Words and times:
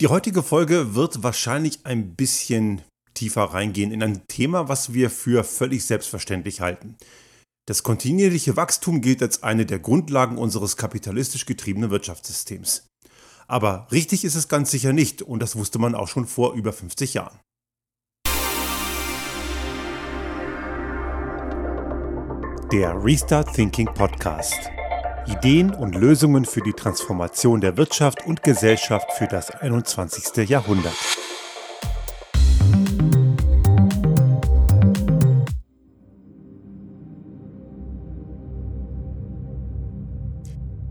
Die 0.00 0.06
heutige 0.06 0.44
Folge 0.44 0.94
wird 0.94 1.24
wahrscheinlich 1.24 1.80
ein 1.82 2.14
bisschen 2.14 2.82
tiefer 3.14 3.42
reingehen 3.42 3.90
in 3.90 4.00
ein 4.00 4.22
Thema, 4.28 4.68
was 4.68 4.94
wir 4.94 5.10
für 5.10 5.42
völlig 5.42 5.84
selbstverständlich 5.86 6.60
halten. 6.60 6.96
Das 7.66 7.82
kontinuierliche 7.82 8.56
Wachstum 8.56 9.00
gilt 9.00 9.22
als 9.22 9.42
eine 9.42 9.66
der 9.66 9.80
Grundlagen 9.80 10.38
unseres 10.38 10.76
kapitalistisch 10.76 11.46
getriebenen 11.46 11.90
Wirtschaftssystems. 11.90 12.86
Aber 13.48 13.88
richtig 13.90 14.24
ist 14.24 14.36
es 14.36 14.46
ganz 14.46 14.70
sicher 14.70 14.92
nicht 14.92 15.20
und 15.20 15.40
das 15.40 15.56
wusste 15.56 15.80
man 15.80 15.96
auch 15.96 16.06
schon 16.06 16.26
vor 16.26 16.54
über 16.54 16.72
50 16.72 17.14
Jahren. 17.14 17.40
Der 22.70 23.02
Restart 23.02 23.52
Thinking 23.52 23.86
Podcast. 23.86 24.77
Ideen 25.28 25.74
und 25.74 25.94
Lösungen 25.94 26.46
für 26.46 26.62
die 26.62 26.72
Transformation 26.72 27.60
der 27.60 27.76
Wirtschaft 27.76 28.24
und 28.26 28.42
Gesellschaft 28.42 29.12
für 29.12 29.26
das 29.26 29.50
21. 29.50 30.48
Jahrhundert. 30.48 30.94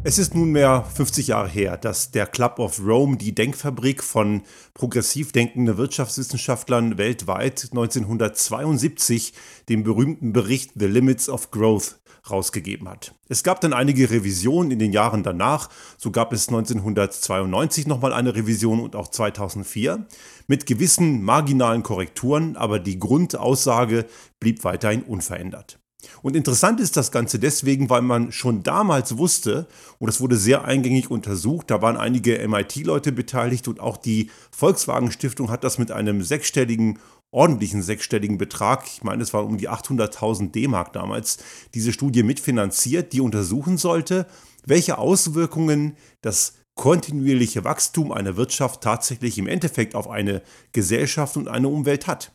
Es 0.03 0.19
ist 0.19 0.35
nunmehr 0.35 0.85
50 0.95 1.27
Jahre 1.27 1.49
her, 1.49 1.75
dass 1.75 2.11
der 2.11 2.27
Club 2.27 2.59
of 2.59 2.79
Rome 2.79 3.17
die 3.17 3.35
Denkfabrik 3.35 4.03
von 4.03 4.43
progressiv 4.73 5.31
denkenden 5.31 5.77
Wirtschaftswissenschaftlern 5.77 6.97
weltweit 6.97 7.69
1972 7.71 9.33
den 9.67 9.83
berühmten 9.83 10.31
Bericht 10.31 10.71
The 10.75 10.85
Limits 10.85 11.27
of 11.27 11.51
Growth 11.51 11.99
rausgegeben 12.31 12.89
hat. 12.89 13.13
Es 13.29 13.43
gab 13.43 13.61
dann 13.61 13.73
einige 13.73 14.09
Revisionen 14.09 14.71
in 14.71 14.79
den 14.79 14.93
Jahren 14.93 15.23
danach, 15.23 15.69
so 15.97 16.11
gab 16.11 16.33
es 16.33 16.47
1992 16.47 17.87
nochmal 17.87 18.13
eine 18.13 18.35
Revision 18.35 18.79
und 18.79 18.95
auch 18.95 19.09
2004 19.09 20.05
mit 20.47 20.65
gewissen 20.65 21.23
marginalen 21.23 21.83
Korrekturen, 21.83 22.55
aber 22.55 22.79
die 22.79 22.99
Grundaussage 22.99 24.05
blieb 24.39 24.63
weiterhin 24.63 25.03
unverändert. 25.03 25.79
Und 26.21 26.35
interessant 26.35 26.79
ist 26.79 26.95
das 26.95 27.11
Ganze 27.11 27.39
deswegen, 27.39 27.89
weil 27.89 28.01
man 28.01 28.31
schon 28.31 28.63
damals 28.63 29.17
wusste, 29.17 29.67
und 29.99 30.09
es 30.09 30.21
wurde 30.21 30.37
sehr 30.37 30.63
eingängig 30.65 31.09
untersucht, 31.09 31.71
da 31.71 31.81
waren 31.81 31.97
einige 31.97 32.47
MIT-Leute 32.47 33.11
beteiligt 33.11 33.67
und 33.67 33.79
auch 33.79 33.97
die 33.97 34.29
Volkswagen 34.51 35.11
Stiftung 35.11 35.49
hat 35.49 35.63
das 35.63 35.77
mit 35.77 35.91
einem 35.91 36.21
sechsstelligen, 36.21 36.99
ordentlichen 37.37 37.83
sechsstelligen 37.83 38.39
Betrag, 38.39 38.87
ich 38.87 39.03
meine, 39.03 39.21
es 39.21 39.31
waren 39.31 39.45
um 39.45 39.57
die 39.57 39.69
800.000 39.69 40.51
D-Mark 40.51 40.91
damals, 40.91 41.37
diese 41.75 41.93
Studie 41.93 42.23
mitfinanziert, 42.23 43.13
die 43.13 43.21
untersuchen 43.21 43.77
sollte, 43.77 44.25
welche 44.65 44.97
Auswirkungen 44.97 45.95
das 46.21 46.55
kontinuierliche 46.75 47.63
Wachstum 47.63 48.11
einer 48.11 48.37
Wirtschaft 48.37 48.81
tatsächlich 48.81 49.37
im 49.37 49.47
Endeffekt 49.47 49.93
auf 49.93 50.09
eine 50.09 50.41
Gesellschaft 50.71 51.37
und 51.37 51.47
eine 51.47 51.67
Umwelt 51.67 52.07
hat. 52.07 52.31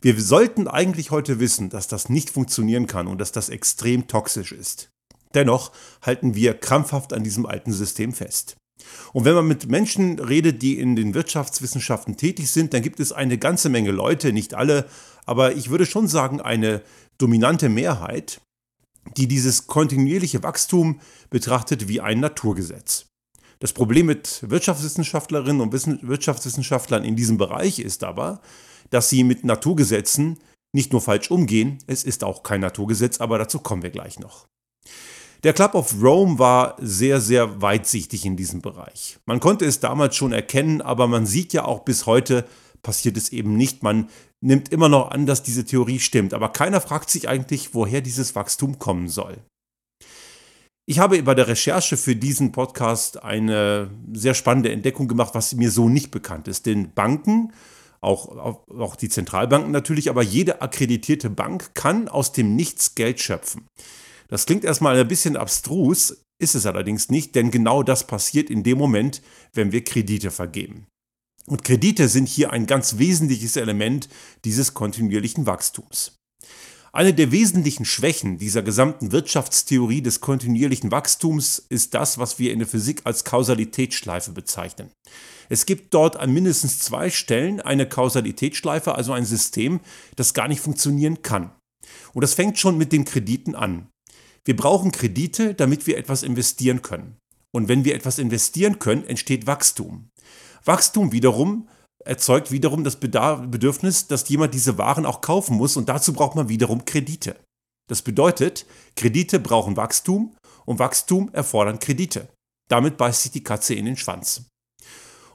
Wir 0.00 0.18
sollten 0.18 0.68
eigentlich 0.68 1.10
heute 1.10 1.38
wissen, 1.38 1.68
dass 1.68 1.86
das 1.86 2.08
nicht 2.08 2.30
funktionieren 2.30 2.86
kann 2.86 3.08
und 3.08 3.20
dass 3.20 3.32
das 3.32 3.50
extrem 3.50 4.08
toxisch 4.08 4.52
ist. 4.52 4.88
Dennoch 5.34 5.70
halten 6.00 6.34
wir 6.34 6.54
krampfhaft 6.54 7.12
an 7.12 7.24
diesem 7.24 7.44
alten 7.44 7.72
System 7.72 8.14
fest. 8.14 8.56
Und 9.12 9.24
wenn 9.24 9.34
man 9.34 9.48
mit 9.48 9.68
Menschen 9.68 10.18
redet, 10.18 10.62
die 10.62 10.78
in 10.78 10.96
den 10.96 11.14
Wirtschaftswissenschaften 11.14 12.16
tätig 12.16 12.50
sind, 12.50 12.74
dann 12.74 12.82
gibt 12.82 13.00
es 13.00 13.12
eine 13.12 13.38
ganze 13.38 13.68
Menge 13.68 13.90
Leute, 13.90 14.32
nicht 14.32 14.54
alle, 14.54 14.86
aber 15.26 15.54
ich 15.54 15.70
würde 15.70 15.86
schon 15.86 16.08
sagen, 16.08 16.40
eine 16.40 16.82
dominante 17.18 17.68
Mehrheit, 17.68 18.40
die 19.16 19.28
dieses 19.28 19.66
kontinuierliche 19.66 20.42
Wachstum 20.42 21.00
betrachtet 21.30 21.88
wie 21.88 22.00
ein 22.00 22.20
Naturgesetz. 22.20 23.06
Das 23.58 23.72
Problem 23.72 24.06
mit 24.06 24.40
Wirtschaftswissenschaftlerinnen 24.48 25.60
und 25.60 25.72
Wirtschaftswissenschaftlern 25.72 27.04
in 27.04 27.16
diesem 27.16 27.36
Bereich 27.36 27.78
ist 27.78 28.04
aber, 28.04 28.40
dass 28.88 29.10
sie 29.10 29.22
mit 29.22 29.44
Naturgesetzen 29.44 30.38
nicht 30.72 30.92
nur 30.92 31.00
falsch 31.00 31.30
umgehen, 31.30 31.78
es 31.86 32.04
ist 32.04 32.24
auch 32.24 32.42
kein 32.42 32.60
Naturgesetz, 32.60 33.20
aber 33.20 33.38
dazu 33.38 33.58
kommen 33.58 33.82
wir 33.82 33.90
gleich 33.90 34.18
noch. 34.18 34.46
Der 35.42 35.54
Club 35.54 35.74
of 35.74 35.94
Rome 36.02 36.38
war 36.38 36.76
sehr, 36.78 37.20
sehr 37.20 37.62
weitsichtig 37.62 38.26
in 38.26 38.36
diesem 38.36 38.60
Bereich. 38.60 39.18
Man 39.24 39.40
konnte 39.40 39.64
es 39.64 39.80
damals 39.80 40.14
schon 40.14 40.32
erkennen, 40.32 40.82
aber 40.82 41.06
man 41.06 41.24
sieht 41.24 41.54
ja 41.54 41.64
auch 41.64 41.80
bis 41.80 42.04
heute 42.04 42.44
passiert 42.82 43.16
es 43.16 43.30
eben 43.30 43.56
nicht. 43.56 43.82
Man 43.82 44.10
nimmt 44.42 44.70
immer 44.70 44.90
noch 44.90 45.10
an, 45.10 45.24
dass 45.24 45.42
diese 45.42 45.64
Theorie 45.64 45.98
stimmt, 45.98 46.34
aber 46.34 46.50
keiner 46.50 46.80
fragt 46.80 47.08
sich 47.08 47.28
eigentlich, 47.28 47.74
woher 47.74 48.02
dieses 48.02 48.34
Wachstum 48.34 48.78
kommen 48.78 49.08
soll. 49.08 49.38
Ich 50.86 50.98
habe 50.98 51.22
bei 51.22 51.34
der 51.34 51.48
Recherche 51.48 51.96
für 51.96 52.16
diesen 52.16 52.52
Podcast 52.52 53.22
eine 53.22 53.90
sehr 54.12 54.34
spannende 54.34 54.72
Entdeckung 54.72 55.08
gemacht, 55.08 55.34
was 55.34 55.54
mir 55.54 55.70
so 55.70 55.88
nicht 55.88 56.10
bekannt 56.10 56.48
ist. 56.48 56.66
Denn 56.66 56.92
Banken 56.92 57.52
auch, 58.02 58.58
auch 58.68 58.96
die 58.96 59.08
Zentralbanken 59.08 59.70
natürlich, 59.70 60.10
aber 60.10 60.22
jede 60.22 60.62
akkreditierte 60.62 61.30
Bank 61.30 61.74
kann 61.74 62.08
aus 62.08 62.32
dem 62.32 62.56
Nichts 62.56 62.94
Geld 62.94 63.20
schöpfen. 63.20 63.66
Das 64.30 64.46
klingt 64.46 64.64
erstmal 64.64 64.98
ein 64.98 65.08
bisschen 65.08 65.36
abstrus, 65.36 66.22
ist 66.40 66.54
es 66.54 66.64
allerdings 66.64 67.10
nicht, 67.10 67.34
denn 67.34 67.50
genau 67.50 67.82
das 67.82 68.06
passiert 68.06 68.48
in 68.48 68.62
dem 68.62 68.78
Moment, 68.78 69.22
wenn 69.52 69.72
wir 69.72 69.84
Kredite 69.84 70.30
vergeben. 70.30 70.86
Und 71.46 71.64
Kredite 71.64 72.08
sind 72.08 72.28
hier 72.28 72.52
ein 72.52 72.66
ganz 72.66 72.98
wesentliches 72.98 73.56
Element 73.56 74.08
dieses 74.44 74.72
kontinuierlichen 74.72 75.46
Wachstums. 75.46 76.16
Eine 76.92 77.14
der 77.14 77.30
wesentlichen 77.30 77.84
Schwächen 77.84 78.38
dieser 78.38 78.62
gesamten 78.62 79.12
Wirtschaftstheorie 79.12 80.02
des 80.02 80.20
kontinuierlichen 80.20 80.90
Wachstums 80.90 81.64
ist 81.68 81.94
das, 81.94 82.18
was 82.18 82.38
wir 82.38 82.52
in 82.52 82.58
der 82.58 82.68
Physik 82.68 83.02
als 83.04 83.24
Kausalitätsschleife 83.24 84.32
bezeichnen. 84.32 84.90
Es 85.48 85.66
gibt 85.66 85.94
dort 85.94 86.16
an 86.16 86.32
mindestens 86.32 86.80
zwei 86.80 87.10
Stellen 87.10 87.60
eine 87.60 87.88
Kausalitätsschleife, 87.88 88.94
also 88.94 89.12
ein 89.12 89.24
System, 89.24 89.80
das 90.16 90.34
gar 90.34 90.48
nicht 90.48 90.60
funktionieren 90.60 91.22
kann. 91.22 91.52
Und 92.12 92.22
das 92.22 92.34
fängt 92.34 92.58
schon 92.58 92.76
mit 92.76 92.92
den 92.92 93.04
Krediten 93.04 93.54
an. 93.54 93.88
Wir 94.44 94.56
brauchen 94.56 94.92
Kredite, 94.92 95.54
damit 95.54 95.86
wir 95.86 95.98
etwas 95.98 96.22
investieren 96.22 96.82
können. 96.82 97.16
Und 97.52 97.68
wenn 97.68 97.84
wir 97.84 97.94
etwas 97.94 98.18
investieren 98.18 98.78
können, 98.78 99.04
entsteht 99.04 99.46
Wachstum. 99.46 100.08
Wachstum 100.64 101.12
wiederum 101.12 101.68
erzeugt 102.04 102.50
wiederum 102.50 102.84
das 102.84 102.98
Bedürfnis, 102.98 104.06
dass 104.06 104.28
jemand 104.28 104.54
diese 104.54 104.78
Waren 104.78 105.04
auch 105.04 105.20
kaufen 105.20 105.56
muss 105.56 105.76
und 105.76 105.88
dazu 105.88 106.12
braucht 106.12 106.34
man 106.34 106.48
wiederum 106.48 106.84
Kredite. 106.84 107.36
Das 107.88 108.02
bedeutet, 108.02 108.66
Kredite 108.96 109.40
brauchen 109.40 109.76
Wachstum 109.76 110.34
und 110.64 110.78
Wachstum 110.78 111.28
erfordern 111.32 111.78
Kredite. 111.78 112.28
Damit 112.70 112.96
beißt 112.96 113.22
sich 113.24 113.32
die 113.32 113.44
Katze 113.44 113.74
in 113.74 113.84
den 113.84 113.96
Schwanz. 113.96 114.44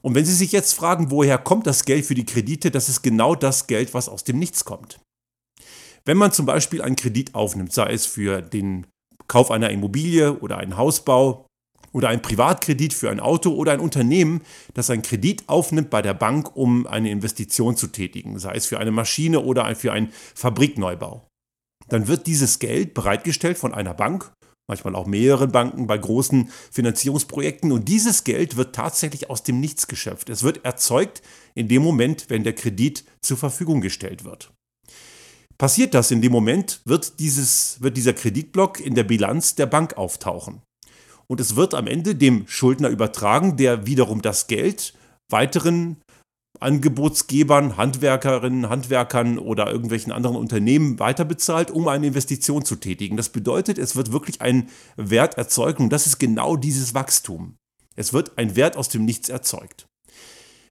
Und 0.01 0.15
wenn 0.15 0.25
Sie 0.25 0.33
sich 0.33 0.51
jetzt 0.51 0.73
fragen, 0.73 1.11
woher 1.11 1.37
kommt 1.37 1.67
das 1.67 1.83
Geld 1.83 2.05
für 2.05 2.15
die 2.15 2.25
Kredite, 2.25 2.71
das 2.71 2.89
ist 2.89 3.01
genau 3.01 3.35
das 3.35 3.67
Geld, 3.67 3.93
was 3.93 4.07
aus 4.07 4.23
dem 4.23 4.39
Nichts 4.39 4.63
kommt. 4.63 4.99
Wenn 6.05 6.17
man 6.17 6.31
zum 6.31 6.45
Beispiel 6.45 6.81
einen 6.81 6.95
Kredit 6.95 7.33
aufnimmt, 7.35 7.73
sei 7.73 7.91
es 7.91 8.05
für 8.05 8.41
den 8.41 8.87
Kauf 9.27 9.51
einer 9.51 9.69
Immobilie 9.69 10.39
oder 10.39 10.57
einen 10.57 10.77
Hausbau 10.77 11.45
oder 11.91 12.09
einen 12.09 12.21
Privatkredit 12.21 12.93
für 12.93 13.09
ein 13.09 13.19
Auto 13.19 13.51
oder 13.51 13.71
ein 13.71 13.79
Unternehmen, 13.79 14.41
das 14.73 14.89
einen 14.89 15.01
Kredit 15.01 15.43
aufnimmt 15.47 15.89
bei 15.89 16.01
der 16.01 16.13
Bank, 16.13 16.55
um 16.55 16.87
eine 16.87 17.09
Investition 17.09 17.77
zu 17.77 17.87
tätigen, 17.87 18.37
sei 18.37 18.55
es 18.55 18.65
für 18.65 18.79
eine 18.79 18.91
Maschine 18.91 19.39
oder 19.39 19.73
für 19.75 19.93
einen 19.93 20.11
Fabrikneubau, 20.35 21.27
dann 21.87 22.07
wird 22.07 22.27
dieses 22.27 22.59
Geld 22.59 22.93
bereitgestellt 22.93 23.57
von 23.57 23.73
einer 23.73 23.93
Bank 23.93 24.31
manchmal 24.67 24.95
auch 24.95 25.05
mehreren 25.05 25.51
Banken 25.51 25.87
bei 25.87 25.97
großen 25.97 26.49
Finanzierungsprojekten. 26.71 27.71
Und 27.71 27.87
dieses 27.87 28.23
Geld 28.23 28.57
wird 28.57 28.75
tatsächlich 28.75 29.29
aus 29.29 29.43
dem 29.43 29.59
Nichts 29.59 29.87
geschöpft. 29.87 30.29
Es 30.29 30.43
wird 30.43 30.65
erzeugt 30.65 31.21
in 31.53 31.67
dem 31.67 31.83
Moment, 31.83 32.29
wenn 32.29 32.43
der 32.43 32.53
Kredit 32.53 33.05
zur 33.21 33.37
Verfügung 33.37 33.81
gestellt 33.81 34.25
wird. 34.25 34.51
Passiert 35.57 35.93
das 35.93 36.11
in 36.11 36.21
dem 36.21 36.31
Moment, 36.31 36.81
wird, 36.85 37.19
dieses, 37.19 37.81
wird 37.81 37.95
dieser 37.95 38.13
Kreditblock 38.13 38.79
in 38.79 38.95
der 38.95 39.05
Bilanz 39.05 39.55
der 39.55 39.67
Bank 39.67 39.97
auftauchen. 39.97 40.61
Und 41.27 41.39
es 41.39 41.55
wird 41.55 41.73
am 41.73 41.87
Ende 41.87 42.15
dem 42.15 42.47
Schuldner 42.47 42.89
übertragen, 42.89 43.57
der 43.57 43.85
wiederum 43.85 44.21
das 44.21 44.47
Geld 44.47 44.93
weiteren 45.29 45.97
Angebotsgebern, 46.59 47.77
Handwerkerinnen, 47.77 48.69
Handwerkern 48.69 49.37
oder 49.39 49.71
irgendwelchen 49.71 50.11
anderen 50.11 50.35
Unternehmen 50.37 50.99
weiterbezahlt, 50.99 51.71
um 51.71 51.87
eine 51.87 52.07
Investition 52.07 52.63
zu 52.63 52.75
tätigen. 52.75 53.17
Das 53.17 53.29
bedeutet, 53.29 53.77
es 53.77 53.95
wird 53.95 54.11
wirklich 54.11 54.41
ein 54.41 54.69
Wert 54.95 55.37
erzeugt 55.37 55.79
und 55.79 55.89
das 55.89 56.07
ist 56.07 56.19
genau 56.19 56.55
dieses 56.55 56.93
Wachstum. 56.93 57.57
Es 57.95 58.13
wird 58.13 58.37
ein 58.37 58.55
Wert 58.55 58.77
aus 58.77 58.89
dem 58.89 59.05
Nichts 59.05 59.29
erzeugt. 59.29 59.87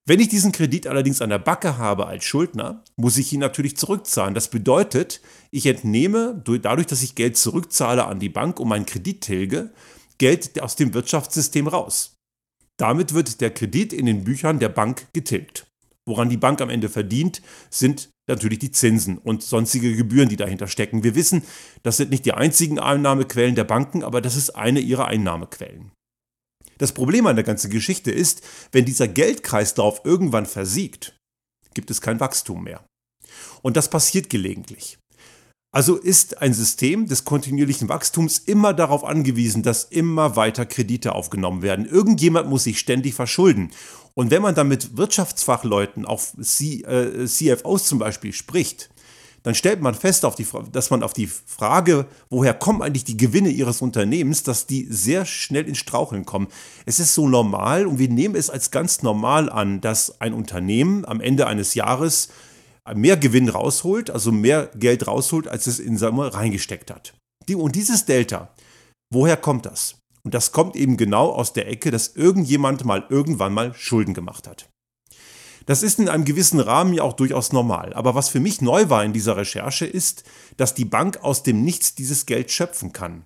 Wenn 0.07 0.21
ich 0.21 0.29
diesen 0.29 0.53
Kredit 0.53 0.87
allerdings 0.87 1.23
an 1.23 1.31
der 1.31 1.39
Backe 1.39 1.79
habe 1.79 2.07
als 2.07 2.25
Schuldner, 2.25 2.85
muss 2.97 3.17
ich 3.17 3.33
ihn 3.33 3.41
natürlich 3.41 3.79
zurückzahlen. 3.79 4.35
Das 4.35 4.49
bedeutet, 4.49 5.23
ich 5.51 5.65
entnehme 5.65 6.43
dadurch, 6.45 6.87
dass 6.87 7.03
ich 7.03 7.15
Geld 7.15 7.39
zurückzahle 7.39 8.05
an 8.05 8.21
die 8.21 8.29
Bank 8.29 8.61
um 8.61 8.69
meinen 8.69 8.85
Kredit 8.85 9.23
tilge, 9.23 9.73
Geld 10.19 10.61
aus 10.61 10.77
dem 10.77 10.93
Wirtschaftssystem 10.93 11.69
raus. 11.69 12.17
Damit 12.77 13.15
wird 13.15 13.41
der 13.41 13.51
Kredit 13.51 13.95
in 13.95 14.05
den 14.05 14.25
Büchern 14.25 14.59
der 14.59 14.69
Bank 14.69 15.07
getilgt. 15.15 15.67
Woran 16.07 16.29
die 16.29 16.37
Bank 16.37 16.61
am 16.61 16.69
Ende 16.69 16.91
verdient, 16.91 17.41
sind 17.71 18.11
natürlich 18.29 18.59
die 18.59 18.73
Zinsen 18.73 19.17
und 19.17 19.43
sonstige 19.43 19.97
Gebühren, 19.97 20.29
die 20.29 20.37
dahinter 20.37 20.67
stecken. 20.67 21.03
Wir 21.03 21.15
wissen, 21.15 21.43
das 21.83 21.97
sind 21.97 22.11
nicht 22.11 22.27
die 22.27 22.35
einzigen 22.35 22.79
Einnahmequellen 22.79 23.55
der 23.55 23.65
Banken, 23.65 24.05
aber 24.05 24.21
das 24.21 24.37
ist 24.37 24.51
eine 24.51 24.81
ihrer 24.81 25.07
Einnahmequellen. 25.07 25.93
Das 26.85 26.93
Problem 26.93 27.27
an 27.27 27.35
der 27.35 27.47
ganzen 27.47 27.71
Geschichte 27.71 28.11
ist, 28.11 28.43
wenn 28.71 28.85
dieser 28.85 29.09
Geldkreislauf 29.09 30.03
irgendwann 30.05 30.45
versiegt, 30.45 31.17
gibt 31.73 31.91
es 31.91 32.03
kein 32.03 32.21
Wachstum 32.21 32.63
mehr. 32.63 32.85
Und 33.63 33.79
das 33.79 33.89
passiert 33.89 34.29
gelegentlich. 34.29 34.99
Also 35.75 35.97
ist 35.97 36.43
ein 36.43 36.53
System 36.53 37.07
des 37.07 37.25
kontinuierlichen 37.25 37.89
Wachstums 37.89 38.37
immer 38.37 38.75
darauf 38.75 39.03
angewiesen, 39.03 39.63
dass 39.63 39.85
immer 39.85 40.37
weiter 40.37 40.67
Kredite 40.67 41.15
aufgenommen 41.15 41.63
werden. 41.63 41.87
Irgendjemand 41.87 42.51
muss 42.51 42.65
sich 42.65 42.79
ständig 42.79 43.15
verschulden. 43.15 43.71
Und 44.13 44.31
wenn 44.31 44.43
man 44.43 44.55
dann 44.55 44.69
mit 44.69 44.99
Wirtschaftsfachleuten, 44.99 46.05
auch 46.05 46.21
CFOs 46.21 47.83
äh, 47.83 47.85
zum 47.87 47.99
Beispiel, 47.99 48.35
spricht, 48.35 48.91
dann 49.45 49.55
stellt 49.55 49.83
man 49.83 49.95
fest, 49.95 50.25
die, 50.37 50.47
dass 50.73 50.91
man 50.91 51.03
auf 51.03 51.13
die 51.13 51.27
Frage, 51.27 52.07
woher 52.31 52.55
kommen 52.55 52.81
eigentlich 52.81 53.05
die 53.05 53.19
Gewinne 53.19 53.51
ihres 53.51 53.83
Unternehmens, 53.83 54.43
dass 54.43 54.67
die 54.67 54.87
sehr 54.91 55.27
schnell 55.27 55.69
ins 55.69 55.79
Straucheln 55.79 56.25
kommen. 56.25 56.49
Es 56.87 56.99
ist 56.99 57.15
so 57.15 57.29
normal 57.29 57.87
und 57.87 57.99
wir 57.99 58.09
nehmen 58.09 58.37
es 58.37 58.49
als 58.49 58.71
ganz 58.71 59.03
normal 59.03 59.51
an, 59.51 59.83
dass 59.83 60.19
ein 60.23 60.33
Unternehmen 60.33 61.05
am 61.05 61.21
Ende 61.21 61.47
eines 61.47 61.75
Jahres 61.75 62.31
mehr 62.95 63.19
Gewinn 63.19 63.51
rausholt, 63.51 64.11
also 64.11 64.33
mehr 64.33 64.71
Geld 64.77 65.07
rausholt, 65.07 65.47
als 65.47 65.67
es 65.67 65.79
in 65.79 65.99
Summe 65.99 66.33
reingesteckt 66.33 66.91
hat. 66.91 67.15
und 67.55 67.77
dieses 67.77 68.07
Delta, 68.07 68.55
woher 69.13 69.37
kommt 69.37 69.67
das? 69.67 69.97
Und 70.23 70.33
das 70.33 70.53
kommt 70.53 70.75
eben 70.75 70.97
genau 70.97 71.31
aus 71.31 71.53
der 71.53 71.69
Ecke, 71.69 71.91
dass 71.91 72.17
irgendjemand 72.17 72.87
mal 72.87 73.05
irgendwann 73.11 73.53
mal 73.53 73.75
Schulden 73.75 74.15
gemacht 74.15 74.49
hat. 74.49 74.71
Das 75.67 75.83
ist 75.83 75.99
in 75.99 76.09
einem 76.09 76.25
gewissen 76.25 76.61
Rahmen 76.61 76.93
ja 76.95 77.03
auch 77.03 77.15
durchaus 77.15 77.53
normal. 77.53 77.93
Aber 77.95 78.15
was 78.15 78.29
für 78.29 78.41
mich 78.41 78.61
neu 78.61 78.91
war 78.91 79.05
in 79.05 79.13
dieser 79.13 79.37
Recherche 79.37 79.87
ist, 79.87 80.25
dass 80.57 80.75
die 80.75 80.85
Bank 80.85 81.19
aus 81.23 81.43
dem 81.43 81.63
Nichts 81.63 81.95
dieses 81.95 82.27
Geld 82.27 82.51
schöpfen 82.51 82.93
kann. 82.93 83.25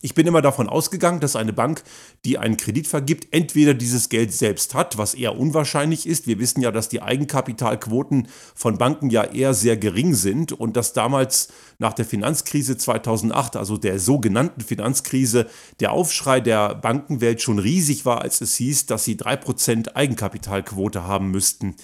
Ich 0.00 0.14
bin 0.14 0.28
immer 0.28 0.42
davon 0.42 0.68
ausgegangen, 0.68 1.18
dass 1.18 1.34
eine 1.34 1.52
Bank, 1.52 1.82
die 2.24 2.38
einen 2.38 2.56
Kredit 2.56 2.86
vergibt, 2.86 3.28
entweder 3.32 3.74
dieses 3.74 4.08
Geld 4.08 4.32
selbst 4.32 4.74
hat, 4.74 4.96
was 4.96 5.14
eher 5.14 5.36
unwahrscheinlich 5.36 6.06
ist. 6.06 6.28
Wir 6.28 6.38
wissen 6.38 6.60
ja, 6.60 6.70
dass 6.70 6.88
die 6.88 7.02
Eigenkapitalquoten 7.02 8.28
von 8.54 8.78
Banken 8.78 9.10
ja 9.10 9.24
eher 9.24 9.54
sehr 9.54 9.76
gering 9.76 10.14
sind 10.14 10.52
und 10.52 10.76
dass 10.76 10.92
damals 10.92 11.48
nach 11.78 11.94
der 11.94 12.04
Finanzkrise 12.04 12.76
2008, 12.76 13.56
also 13.56 13.76
der 13.76 13.98
sogenannten 13.98 14.60
Finanzkrise, 14.60 15.48
der 15.80 15.90
Aufschrei 15.90 16.40
der 16.40 16.76
Bankenwelt 16.76 17.42
schon 17.42 17.58
riesig 17.58 18.04
war, 18.04 18.20
als 18.20 18.40
es 18.40 18.54
hieß, 18.54 18.86
dass 18.86 19.04
sie 19.04 19.16
3% 19.16 19.96
Eigenkapitalquote 19.96 21.08
haben 21.08 21.32
müssten. 21.32 21.74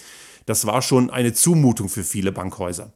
Das 0.45 0.65
war 0.65 0.81
schon 0.81 1.09
eine 1.09 1.33
Zumutung 1.33 1.89
für 1.89 2.05
viele 2.05 2.31
Bankhäuser. 2.31 2.93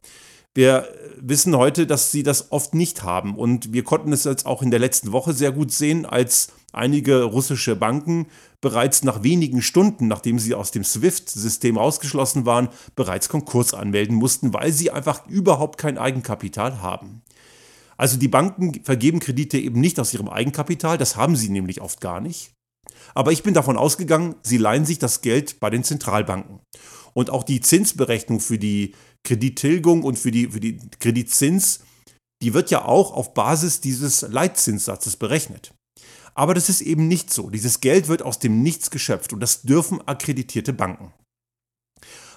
Wir 0.54 0.88
wissen 1.16 1.56
heute, 1.56 1.86
dass 1.86 2.10
sie 2.10 2.22
das 2.22 2.50
oft 2.50 2.74
nicht 2.74 3.02
haben. 3.02 3.36
Und 3.36 3.72
wir 3.72 3.84
konnten 3.84 4.12
es 4.12 4.24
jetzt 4.24 4.46
auch 4.46 4.62
in 4.62 4.70
der 4.70 4.80
letzten 4.80 5.12
Woche 5.12 5.32
sehr 5.32 5.52
gut 5.52 5.70
sehen, 5.70 6.06
als 6.06 6.52
einige 6.72 7.22
russische 7.22 7.76
Banken 7.76 8.26
bereits 8.60 9.04
nach 9.04 9.22
wenigen 9.22 9.62
Stunden, 9.62 10.08
nachdem 10.08 10.38
sie 10.38 10.54
aus 10.54 10.70
dem 10.70 10.84
SWIFT-System 10.84 11.78
ausgeschlossen 11.78 12.46
waren, 12.46 12.68
bereits 12.96 13.28
Konkurs 13.28 13.74
anmelden 13.74 14.16
mussten, 14.16 14.52
weil 14.52 14.72
sie 14.72 14.90
einfach 14.90 15.26
überhaupt 15.28 15.78
kein 15.78 15.98
Eigenkapital 15.98 16.82
haben. 16.82 17.22
Also 17.96 18.16
die 18.16 18.28
Banken 18.28 18.82
vergeben 18.82 19.20
Kredite 19.20 19.58
eben 19.58 19.80
nicht 19.80 20.00
aus 20.00 20.14
ihrem 20.14 20.28
Eigenkapital, 20.28 20.96
das 20.98 21.16
haben 21.16 21.36
sie 21.36 21.50
nämlich 21.50 21.80
oft 21.80 22.00
gar 22.00 22.20
nicht. 22.20 22.52
Aber 23.14 23.32
ich 23.32 23.42
bin 23.42 23.54
davon 23.54 23.76
ausgegangen, 23.76 24.36
sie 24.42 24.56
leihen 24.56 24.84
sich 24.84 24.98
das 24.98 25.20
Geld 25.20 25.60
bei 25.60 25.70
den 25.70 25.84
Zentralbanken. 25.84 26.60
Und 27.12 27.30
auch 27.30 27.42
die 27.42 27.60
Zinsberechnung 27.60 28.40
für 28.40 28.58
die 28.58 28.94
Kredittilgung 29.24 30.02
und 30.02 30.18
für 30.18 30.30
die, 30.30 30.48
für 30.48 30.60
die 30.60 30.78
Kreditzins, 30.98 31.80
die 32.42 32.54
wird 32.54 32.70
ja 32.70 32.84
auch 32.84 33.12
auf 33.12 33.34
Basis 33.34 33.80
dieses 33.80 34.22
Leitzinssatzes 34.22 35.16
berechnet. 35.16 35.74
Aber 36.34 36.54
das 36.54 36.68
ist 36.68 36.80
eben 36.80 37.08
nicht 37.08 37.32
so. 37.32 37.50
Dieses 37.50 37.80
Geld 37.80 38.08
wird 38.08 38.22
aus 38.22 38.38
dem 38.38 38.62
Nichts 38.62 38.90
geschöpft 38.90 39.32
und 39.32 39.40
das 39.40 39.62
dürfen 39.62 40.00
akkreditierte 40.06 40.72
Banken. 40.72 41.12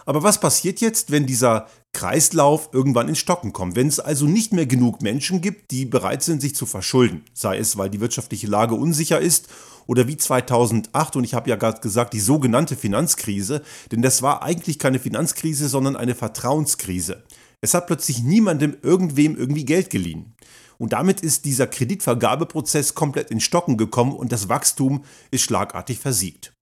Aber 0.06 0.24
was 0.24 0.40
passiert 0.40 0.82
jetzt, 0.82 1.12
wenn 1.12 1.26
dieser 1.26 1.70
Kreislauf 1.94 2.70
irgendwann 2.74 3.08
ins 3.08 3.20
Stocken 3.20 3.54
kommt? 3.54 3.76
Wenn 3.76 3.88
es 3.88 4.00
also 4.00 4.26
nicht 4.26 4.52
mehr 4.52 4.66
genug 4.66 5.02
Menschen 5.02 5.42
gibt, 5.42 5.72
die 5.72 5.86
bereit 5.86 6.24
sind, 6.24 6.42
sich 6.42 6.56
zu 6.56 6.66
verschulden, 6.66 7.24
sei 7.34 7.58
es, 7.58 7.78
weil 7.78 7.90
die 7.90 8.02
wirtschaftliche 8.02 8.48
Lage 8.48 8.76
unsicher 8.76 9.20
ist 9.20 9.48
oder 9.88 10.08
wie 10.08 10.18
2008 10.18 11.16
und 11.16 11.24
ich 11.24 11.34
habe 11.34 11.50
ja 11.50 11.56
gerade 11.56 11.82
gesagt, 11.82 12.14
die 12.14 12.20
sogenannte 12.20 12.76
Finanzkrise, 12.76 13.62
denn 13.92 14.02
das 14.02 14.22
war 14.22 14.44
eigentlich 14.44 14.80
keine 14.80 15.00
Finanzkrise, 15.00 15.70
sondern 15.70 15.96
eine 15.96 16.16
Vertrauenskrise. 16.16 17.24
Es 17.62 17.74
hat 17.74 17.88
plötzlich 17.88 18.24
niemandem 18.24 18.76
irgendwem 18.82 19.38
irgendwie 19.38 19.66
Geld 19.66 19.90
geliehen. 19.90 20.34
Und 20.78 20.92
damit 20.92 21.22
ist 21.22 21.46
dieser 21.46 21.68
Kreditvergabeprozess 21.68 22.94
komplett 22.94 23.32
in 23.32 23.40
Stocken 23.40 23.78
gekommen 23.78 24.14
und 24.14 24.32
das 24.32 24.50
Wachstum 24.50 25.06
ist 25.32 25.44
schlagartig 25.44 26.00
versiegt. 26.00 26.54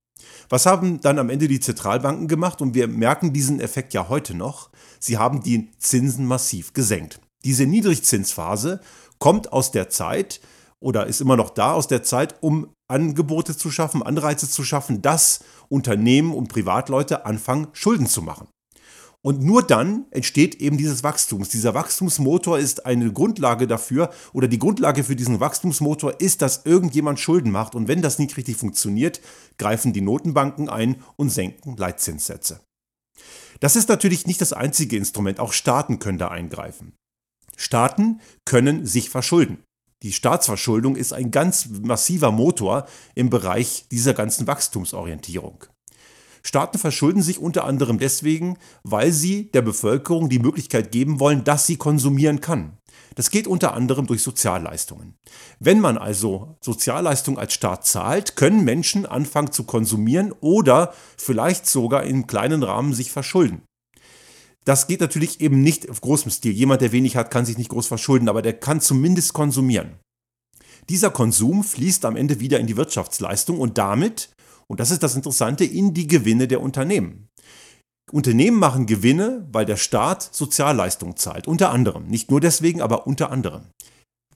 Was 0.49 0.65
haben 0.65 1.01
dann 1.01 1.19
am 1.19 1.29
Ende 1.29 1.47
die 1.47 1.59
Zentralbanken 1.59 2.27
gemacht? 2.27 2.61
Und 2.61 2.75
wir 2.75 2.87
merken 2.87 3.33
diesen 3.33 3.59
Effekt 3.59 3.93
ja 3.93 4.09
heute 4.09 4.33
noch. 4.33 4.69
Sie 4.99 5.17
haben 5.17 5.43
die 5.43 5.71
Zinsen 5.77 6.25
massiv 6.25 6.73
gesenkt. 6.73 7.19
Diese 7.43 7.65
Niedrigzinsphase 7.65 8.81
kommt 9.19 9.51
aus 9.51 9.71
der 9.71 9.89
Zeit 9.89 10.41
oder 10.79 11.07
ist 11.07 11.21
immer 11.21 11.37
noch 11.37 11.51
da 11.51 11.73
aus 11.73 11.87
der 11.87 12.03
Zeit, 12.03 12.35
um 12.41 12.69
Angebote 12.87 13.55
zu 13.55 13.71
schaffen, 13.71 14.03
Anreize 14.03 14.49
zu 14.49 14.63
schaffen, 14.63 15.01
dass 15.01 15.39
Unternehmen 15.69 16.33
und 16.33 16.49
Privatleute 16.49 17.25
anfangen, 17.25 17.67
Schulden 17.71 18.07
zu 18.07 18.21
machen. 18.21 18.47
Und 19.23 19.43
nur 19.43 19.61
dann 19.61 20.05
entsteht 20.09 20.55
eben 20.55 20.77
dieses 20.77 21.03
Wachstums. 21.03 21.49
Dieser 21.49 21.75
Wachstumsmotor 21.75 22.57
ist 22.57 22.87
eine 22.87 23.13
Grundlage 23.13 23.67
dafür 23.67 24.09
oder 24.33 24.47
die 24.47 24.57
Grundlage 24.57 25.03
für 25.03 25.15
diesen 25.15 25.39
Wachstumsmotor 25.39 26.19
ist, 26.19 26.41
dass 26.41 26.65
irgendjemand 26.65 27.19
Schulden 27.19 27.51
macht. 27.51 27.75
Und 27.75 27.87
wenn 27.87 28.01
das 28.01 28.17
nicht 28.17 28.35
richtig 28.35 28.57
funktioniert, 28.57 29.21
greifen 29.59 29.93
die 29.93 30.01
Notenbanken 30.01 30.69
ein 30.69 31.03
und 31.17 31.29
senken 31.29 31.77
Leitzinssätze. 31.77 32.61
Das 33.59 33.75
ist 33.75 33.89
natürlich 33.89 34.25
nicht 34.25 34.41
das 34.41 34.53
einzige 34.53 34.97
Instrument. 34.97 35.39
Auch 35.39 35.53
Staaten 35.53 35.99
können 35.99 36.17
da 36.17 36.29
eingreifen. 36.29 36.93
Staaten 37.55 38.21
können 38.43 38.87
sich 38.87 39.11
verschulden. 39.11 39.63
Die 40.01 40.13
Staatsverschuldung 40.13 40.95
ist 40.95 41.13
ein 41.13 41.29
ganz 41.29 41.67
massiver 41.69 42.31
Motor 42.31 42.87
im 43.13 43.29
Bereich 43.29 43.85
dieser 43.91 44.15
ganzen 44.15 44.47
Wachstumsorientierung. 44.47 45.65
Staaten 46.43 46.77
verschulden 46.77 47.21
sich 47.21 47.39
unter 47.39 47.65
anderem 47.65 47.99
deswegen, 47.99 48.57
weil 48.83 49.11
sie 49.11 49.51
der 49.51 49.61
Bevölkerung 49.61 50.29
die 50.29 50.39
Möglichkeit 50.39 50.91
geben 50.91 51.19
wollen, 51.19 51.43
dass 51.43 51.67
sie 51.67 51.77
konsumieren 51.77 52.41
kann. 52.41 52.77
Das 53.15 53.29
geht 53.29 53.47
unter 53.47 53.73
anderem 53.73 54.07
durch 54.07 54.23
Sozialleistungen. 54.23 55.15
Wenn 55.59 55.79
man 55.79 55.97
also 55.97 56.57
Sozialleistungen 56.61 57.39
als 57.39 57.53
Staat 57.53 57.85
zahlt, 57.85 58.35
können 58.35 58.63
Menschen 58.63 59.05
anfangen 59.05 59.51
zu 59.51 59.65
konsumieren 59.65 60.33
oder 60.39 60.93
vielleicht 61.17 61.67
sogar 61.67 62.03
in 62.03 62.27
kleinen 62.27 62.63
Rahmen 62.63 62.93
sich 62.93 63.11
verschulden. 63.11 63.63
Das 64.63 64.87
geht 64.87 65.01
natürlich 65.01 65.41
eben 65.41 65.61
nicht 65.61 65.89
auf 65.89 66.01
großem 66.01 66.31
Stil. 66.31 66.53
Jemand, 66.53 66.81
der 66.81 66.91
wenig 66.91 67.15
hat, 67.15 67.31
kann 67.31 67.45
sich 67.45 67.57
nicht 67.57 67.69
groß 67.69 67.87
verschulden, 67.87 68.29
aber 68.29 68.41
der 68.41 68.53
kann 68.53 68.79
zumindest 68.79 69.33
konsumieren. 69.33 69.99
Dieser 70.89 71.09
Konsum 71.09 71.63
fließt 71.63 72.05
am 72.05 72.15
Ende 72.15 72.39
wieder 72.39 72.59
in 72.59 72.67
die 72.67 72.77
Wirtschaftsleistung 72.77 73.59
und 73.59 73.77
damit 73.77 74.29
und 74.71 74.79
das 74.79 74.89
ist 74.89 75.03
das 75.03 75.17
Interessante, 75.17 75.65
in 75.65 75.93
die 75.93 76.07
Gewinne 76.07 76.47
der 76.47 76.61
Unternehmen. 76.61 77.27
Unternehmen 78.09 78.57
machen 78.57 78.85
Gewinne, 78.85 79.45
weil 79.51 79.65
der 79.65 79.75
Staat 79.75 80.23
Sozialleistungen 80.33 81.17
zahlt, 81.17 81.45
unter 81.45 81.71
anderem. 81.71 82.07
Nicht 82.07 82.31
nur 82.31 82.39
deswegen, 82.39 82.81
aber 82.81 83.05
unter 83.05 83.31
anderem. 83.31 83.65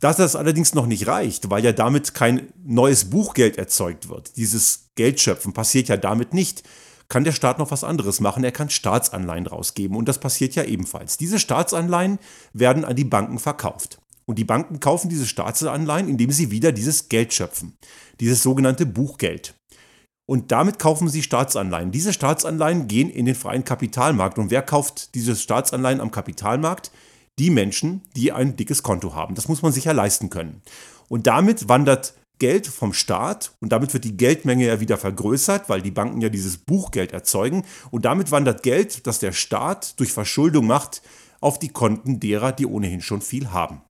Dass 0.02 0.18
das 0.18 0.36
allerdings 0.36 0.74
noch 0.74 0.88
nicht 0.88 1.08
reicht, 1.08 1.50
weil 1.50 1.64
ja 1.64 1.72
damit 1.72 2.14
kein 2.14 2.50
neues 2.66 3.10
Buchgeld 3.10 3.58
erzeugt 3.58 4.10
wird, 4.10 4.36
dieses 4.36 4.90
Geldschöpfen 4.96 5.54
passiert 5.54 5.88
ja 5.88 5.96
damit 5.96 6.34
nicht, 6.34 6.64
kann 7.08 7.24
der 7.24 7.32
Staat 7.32 7.58
noch 7.58 7.72
was 7.72 7.86
anderes 7.86 8.20
machen. 8.20 8.44
Er 8.44 8.52
kann 8.52 8.70
Staatsanleihen 8.70 9.48
rausgeben 9.48 9.96
und 9.96 10.10
das 10.10 10.20
passiert 10.20 10.54
ja 10.56 10.66
ebenfalls. 10.66 11.18
Diese 11.18 11.40
Staatsanleihen 11.40 12.20
werden 12.52 12.84
an 12.84 12.98
die 12.98 13.06
Banken 13.06 13.40
verkauft. 13.40 14.00
Und 14.26 14.38
die 14.38 14.44
Banken 14.44 14.82
kaufen 14.82 15.08
diese 15.08 15.28
Staatsanleihen, 15.28 16.10
indem 16.10 16.32
sie 16.32 16.52
wieder 16.52 16.74
dieses 16.74 17.08
Geld 17.08 17.34
schöpfen, 17.34 17.78
dieses 18.20 18.44
sogenannte 18.44 18.86
Buchgeld. 18.86 19.56
Und 20.26 20.52
damit 20.52 20.80
kaufen 20.80 21.08
sie 21.08 21.22
Staatsanleihen. 21.22 21.92
Diese 21.92 22.12
Staatsanleihen 22.12 22.88
gehen 22.88 23.10
in 23.10 23.26
den 23.26 23.36
freien 23.36 23.64
Kapitalmarkt. 23.64 24.40
Und 24.40 24.50
wer 24.50 24.64
kauft 24.64 25.14
diese 25.14 25.36
Staatsanleihen 25.36 26.02
am 26.02 26.12
Kapitalmarkt? 26.12 26.92
Die 27.38 27.52
Menschen, 27.52 28.02
die 28.16 28.32
ein 28.32 28.56
dickes 28.56 28.82
Konto 28.82 29.14
haben. 29.14 29.36
Das 29.36 29.48
muss 29.48 29.62
man 29.62 29.72
sich 29.72 29.86
ja 29.86 29.92
leisten 29.92 30.30
können. 30.30 30.62
Und 31.10 31.28
damit 31.28 31.70
wandert 31.70 32.16
Geld 32.40 32.68
vom 32.68 32.94
Staat 32.94 33.54
und 33.62 33.72
damit 33.72 33.94
wird 33.94 34.04
die 34.04 34.18
Geldmenge 34.18 34.66
ja 34.66 34.80
wieder 34.80 34.98
vergrößert, 34.98 35.70
weil 35.70 35.82
die 35.82 35.92
Banken 35.92 36.22
ja 36.22 36.30
dieses 36.30 36.58
Buchgeld 36.58 37.14
erzeugen. 37.14 37.64
Und 37.92 38.06
damit 38.06 38.32
wandert 38.32 38.64
Geld, 38.64 39.08
das 39.08 39.20
der 39.20 39.32
Staat 39.32 40.00
durch 40.00 40.12
Verschuldung 40.12 40.68
macht, 40.68 41.02
auf 41.40 41.60
die 41.60 41.70
Konten 41.70 42.20
derer, 42.20 42.52
die 42.52 42.66
ohnehin 42.66 43.02
schon 43.02 43.22
viel 43.22 43.52
haben. 43.52 43.82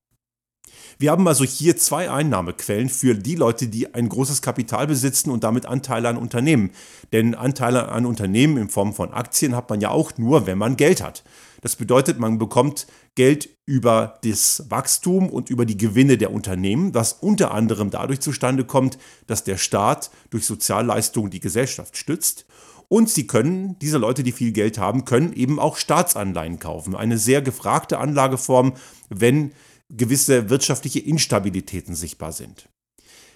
Wir 0.98 1.12
haben 1.12 1.28
also 1.28 1.44
hier 1.44 1.78
zwei 1.78 2.10
Einnahmequellen 2.10 2.90
für 2.90 3.16
die 3.16 3.36
Leute, 3.36 3.68
die 3.68 3.94
ein 3.94 4.10
großes 4.10 4.42
Kapital 4.42 4.88
besitzen 4.88 5.30
und 5.32 5.44
damit 5.44 5.66
Anteile 5.66 6.10
an 6.10 6.18
Unternehmen. 6.18 6.72
Denn 7.12 7.36
Anteile 7.36 7.90
an 7.90 8.06
Unternehmen 8.06 8.58
in 8.58 8.70
Form 8.70 8.94
von 8.94 9.14
Aktien 9.14 9.56
hat 9.56 9.70
man 9.70 9.82
ja 9.82 9.90
auch 9.90 10.18
nur, 10.18 10.48
wenn 10.48 10.58
man 10.58 10.78
Geld 10.78 11.02
hat. 11.02 11.24
Das 11.62 11.76
bedeutet, 11.76 12.20
man 12.20 12.38
bekommt 12.38 12.86
Geld 13.16 13.50
über 13.66 14.20
das 14.24 14.66
Wachstum 14.70 15.30
und 15.30 15.50
über 15.50 15.66
die 15.66 15.78
Gewinne 15.78 16.18
der 16.18 16.32
Unternehmen, 16.32 16.94
was 16.94 17.14
unter 17.14 17.52
anderem 17.52 17.90
dadurch 17.90 18.20
zustande 18.20 18.66
kommt, 18.66 19.00
dass 19.26 19.44
der 19.44 19.58
Staat 19.58 20.12
durch 20.30 20.46
Sozialleistungen 20.46 21.32
die 21.32 21.40
Gesellschaft 21.40 21.98
stützt. 21.98 22.46
Und 22.88 23.10
sie 23.10 23.26
können, 23.26 23.80
diese 23.80 23.98
Leute, 23.98 24.22
die 24.22 24.32
viel 24.32 24.52
Geld 24.52 24.78
haben, 24.78 25.06
können 25.06 25.34
eben 25.34 25.60
auch 25.60 25.78
Staatsanleihen 25.78 26.60
kaufen. 26.60 26.96
Eine 26.96 27.18
sehr 27.18 27.42
gefragte 27.42 27.98
Anlageform, 27.98 28.74
wenn 29.10 29.52
gewisse 29.90 30.50
wirtschaftliche 30.50 31.00
Instabilitäten 31.00 31.96
sichtbar 31.96 32.32
sind. 32.32 32.70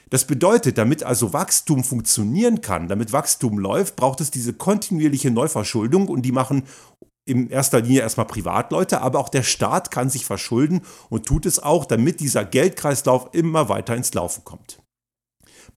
Das 0.10 0.26
bedeutet, 0.26 0.78
damit 0.78 1.04
also 1.04 1.34
Wachstum 1.34 1.84
funktionieren 1.84 2.62
kann, 2.62 2.88
damit 2.88 3.14
Wachstum 3.14 3.60
läuft, 3.60 3.96
braucht 3.96 4.22
es 4.22 4.32
diese 4.32 4.54
kontinuierliche 4.54 5.30
Neuverschuldung 5.30 6.08
und 6.08 6.24
die 6.24 6.32
machen 6.32 6.64
in 7.26 7.50
erster 7.50 7.82
Linie 7.82 8.02
erstmal 8.02 8.26
Privatleute, 8.26 9.02
aber 9.02 9.20
auch 9.20 9.30
der 9.30 9.44
Staat 9.44 9.92
kann 9.92 10.10
sich 10.10 10.26
verschulden 10.26 10.82
und 11.10 11.28
tut 11.28 11.46
es 11.46 11.60
auch, 11.60 11.86
damit 11.86 12.20
dieser 12.20 12.44
Geldkreislauf 12.44 13.30
immer 13.34 13.70
weiter 13.70 13.96
ins 13.96 14.14
Laufen 14.16 14.44
kommt. 14.44 14.82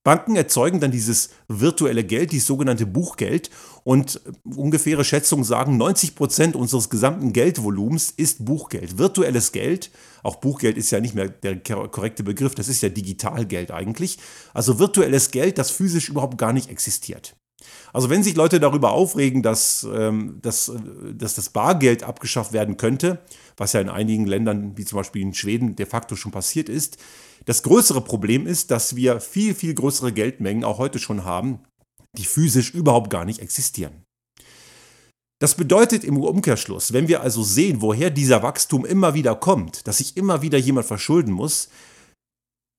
Banken 0.03 0.35
erzeugen 0.35 0.79
dann 0.79 0.91
dieses 0.91 1.29
virtuelle 1.47 2.03
Geld, 2.03 2.31
dieses 2.31 2.47
sogenannte 2.47 2.85
Buchgeld. 2.85 3.49
Und 3.85 4.21
ungefähre 4.43 5.03
Schätzungen 5.03 5.43
sagen, 5.43 5.77
90 5.77 6.15
Prozent 6.15 6.55
unseres 6.55 6.89
gesamten 6.89 7.33
Geldvolumens 7.33 8.11
ist 8.11 8.45
Buchgeld. 8.45 8.97
Virtuelles 8.97 9.51
Geld, 9.51 9.91
auch 10.23 10.37
Buchgeld 10.37 10.77
ist 10.77 10.91
ja 10.91 10.99
nicht 10.99 11.15
mehr 11.15 11.27
der 11.29 11.57
korrekte 11.57 12.23
Begriff, 12.23 12.55
das 12.55 12.69
ist 12.69 12.81
ja 12.81 12.89
Digitalgeld 12.89 13.71
eigentlich. 13.71 14.17
Also 14.53 14.79
virtuelles 14.79 15.31
Geld, 15.31 15.57
das 15.57 15.71
physisch 15.71 16.09
überhaupt 16.09 16.37
gar 16.37 16.53
nicht 16.53 16.69
existiert. 16.69 17.35
Also 17.93 18.09
wenn 18.09 18.23
sich 18.23 18.35
Leute 18.35 18.59
darüber 18.59 18.91
aufregen, 18.91 19.41
dass, 19.41 19.87
ähm, 19.93 20.39
dass, 20.41 20.71
dass 21.13 21.35
das 21.35 21.49
Bargeld 21.49 22.03
abgeschafft 22.03 22.51
werden 22.51 22.77
könnte, 22.77 23.19
was 23.57 23.73
ja 23.73 23.81
in 23.81 23.89
einigen 23.89 24.25
Ländern, 24.25 24.77
wie 24.77 24.85
zum 24.85 24.97
Beispiel 24.97 25.21
in 25.21 25.33
Schweden, 25.33 25.75
de 25.75 25.85
facto 25.85 26.15
schon 26.15 26.31
passiert 26.31 26.69
ist, 26.69 26.97
das 27.45 27.63
größere 27.63 28.01
Problem 28.01 28.47
ist, 28.47 28.71
dass 28.71 28.95
wir 28.95 29.19
viel, 29.19 29.53
viel 29.53 29.73
größere 29.73 30.13
Geldmengen 30.13 30.63
auch 30.63 30.77
heute 30.77 30.99
schon 30.99 31.23
haben, 31.23 31.59
die 32.17 32.25
physisch 32.25 32.73
überhaupt 32.73 33.09
gar 33.09 33.25
nicht 33.25 33.39
existieren. 33.39 34.03
Das 35.41 35.55
bedeutet 35.55 36.05
im 36.05 36.17
Umkehrschluss, 36.17 36.93
wenn 36.93 37.09
wir 37.09 37.21
also 37.21 37.43
sehen, 37.43 37.81
woher 37.81 38.09
dieser 38.09 38.43
Wachstum 38.43 38.85
immer 38.85 39.13
wieder 39.13 39.35
kommt, 39.35 39.87
dass 39.87 39.97
sich 39.97 40.15
immer 40.15 40.41
wieder 40.41 40.57
jemand 40.57 40.87
verschulden 40.87 41.33
muss, 41.33 41.69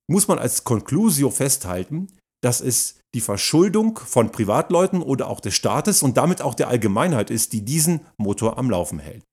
muss 0.09 0.27
man 0.27 0.39
als 0.39 0.63
Conclusio 0.63 1.29
festhalten, 1.29 2.07
dass 2.41 2.61
es 2.61 2.99
die 3.13 3.21
Verschuldung 3.21 3.99
von 3.99 4.31
Privatleuten 4.31 5.01
oder 5.01 5.27
auch 5.27 5.39
des 5.39 5.55
Staates 5.55 6.03
und 6.03 6.17
damit 6.17 6.41
auch 6.41 6.55
der 6.55 6.67
Allgemeinheit 6.67 7.29
ist, 7.29 7.53
die 7.53 7.63
diesen 7.63 8.01
Motor 8.17 8.57
am 8.57 8.69
Laufen 8.69 8.99
hält. 8.99 9.23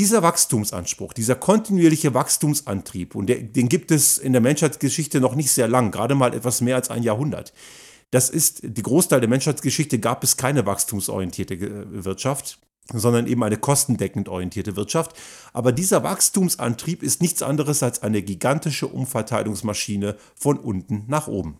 Dieser 0.00 0.22
Wachstumsanspruch, 0.22 1.12
dieser 1.12 1.34
kontinuierliche 1.34 2.14
Wachstumsantrieb, 2.14 3.14
und 3.14 3.26
den 3.26 3.68
gibt 3.68 3.90
es 3.90 4.16
in 4.16 4.32
der 4.32 4.40
Menschheitsgeschichte 4.40 5.20
noch 5.20 5.34
nicht 5.34 5.50
sehr 5.50 5.68
lang, 5.68 5.90
gerade 5.90 6.14
mal 6.14 6.32
etwas 6.32 6.62
mehr 6.62 6.76
als 6.76 6.88
ein 6.88 7.02
Jahrhundert. 7.02 7.52
Das 8.10 8.30
ist, 8.30 8.60
die 8.62 8.82
Großteil 8.82 9.20
der 9.20 9.28
Menschheitsgeschichte 9.28 9.98
gab 9.98 10.24
es 10.24 10.38
keine 10.38 10.64
wachstumsorientierte 10.64 12.02
Wirtschaft, 12.02 12.60
sondern 12.90 13.26
eben 13.26 13.44
eine 13.44 13.58
kostendeckend 13.58 14.30
orientierte 14.30 14.74
Wirtschaft. 14.74 15.14
Aber 15.52 15.70
dieser 15.70 16.02
Wachstumsantrieb 16.02 17.02
ist 17.02 17.20
nichts 17.20 17.42
anderes 17.42 17.82
als 17.82 18.02
eine 18.02 18.22
gigantische 18.22 18.86
Umverteilungsmaschine 18.86 20.16
von 20.34 20.56
unten 20.58 21.04
nach 21.08 21.28
oben. 21.28 21.58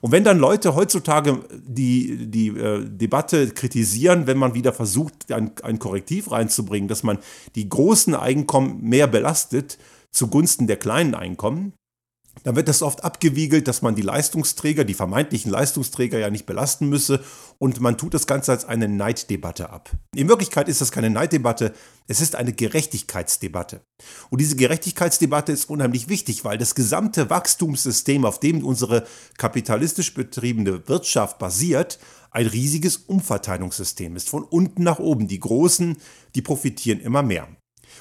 Und 0.00 0.12
wenn 0.12 0.24
dann 0.24 0.38
Leute 0.38 0.74
heutzutage 0.74 1.40
die, 1.52 2.26
die 2.28 2.48
äh, 2.48 2.84
Debatte 2.84 3.48
kritisieren, 3.50 4.26
wenn 4.26 4.38
man 4.38 4.54
wieder 4.54 4.72
versucht, 4.72 5.32
ein, 5.32 5.52
ein 5.62 5.78
Korrektiv 5.78 6.30
reinzubringen, 6.30 6.88
dass 6.88 7.02
man 7.02 7.18
die 7.54 7.68
großen 7.68 8.14
Einkommen 8.14 8.82
mehr 8.82 9.06
belastet 9.06 9.78
zugunsten 10.10 10.66
der 10.66 10.76
kleinen 10.76 11.14
Einkommen, 11.14 11.72
dann 12.42 12.56
wird 12.56 12.68
das 12.68 12.82
oft 12.82 13.04
abgewiegelt, 13.04 13.66
dass 13.66 13.82
man 13.82 13.94
die 13.94 14.02
Leistungsträger, 14.02 14.84
die 14.84 14.94
vermeintlichen 14.94 15.50
Leistungsträger 15.50 16.18
ja 16.18 16.30
nicht 16.30 16.46
belasten 16.46 16.88
müsse 16.88 17.22
und 17.58 17.80
man 17.80 17.98
tut 17.98 18.14
das 18.14 18.26
Ganze 18.26 18.52
als 18.52 18.64
eine 18.64 18.88
Neiddebatte 18.88 19.70
ab. 19.70 19.90
In 20.14 20.28
Wirklichkeit 20.28 20.68
ist 20.68 20.80
das 20.80 20.92
keine 20.92 21.10
Neiddebatte, 21.10 21.72
es 22.06 22.20
ist 22.20 22.36
eine 22.36 22.52
Gerechtigkeitsdebatte. 22.52 23.80
Und 24.30 24.40
diese 24.40 24.56
Gerechtigkeitsdebatte 24.56 25.52
ist 25.52 25.68
unheimlich 25.68 26.08
wichtig, 26.08 26.44
weil 26.44 26.58
das 26.58 26.74
gesamte 26.74 27.30
Wachstumssystem, 27.30 28.24
auf 28.24 28.38
dem 28.38 28.64
unsere 28.64 29.06
kapitalistisch 29.38 30.14
betriebene 30.14 30.86
Wirtschaft 30.88 31.38
basiert, 31.38 31.98
ein 32.30 32.46
riesiges 32.46 32.98
Umverteilungssystem 32.98 34.14
ist, 34.14 34.28
von 34.28 34.44
unten 34.44 34.82
nach 34.82 34.98
oben. 34.98 35.26
Die 35.26 35.40
Großen, 35.40 35.96
die 36.34 36.42
profitieren 36.42 37.00
immer 37.00 37.22
mehr. 37.22 37.48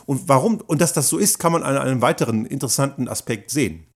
Und 0.05 0.27
warum, 0.27 0.61
und 0.61 0.81
dass 0.81 0.93
das 0.93 1.07
so 1.07 1.17
ist, 1.17 1.39
kann 1.39 1.53
man 1.53 1.63
an 1.63 1.77
einem 1.77 2.01
weiteren 2.01 2.45
interessanten 2.45 3.07
Aspekt 3.07 3.49
sehen. 3.49 3.87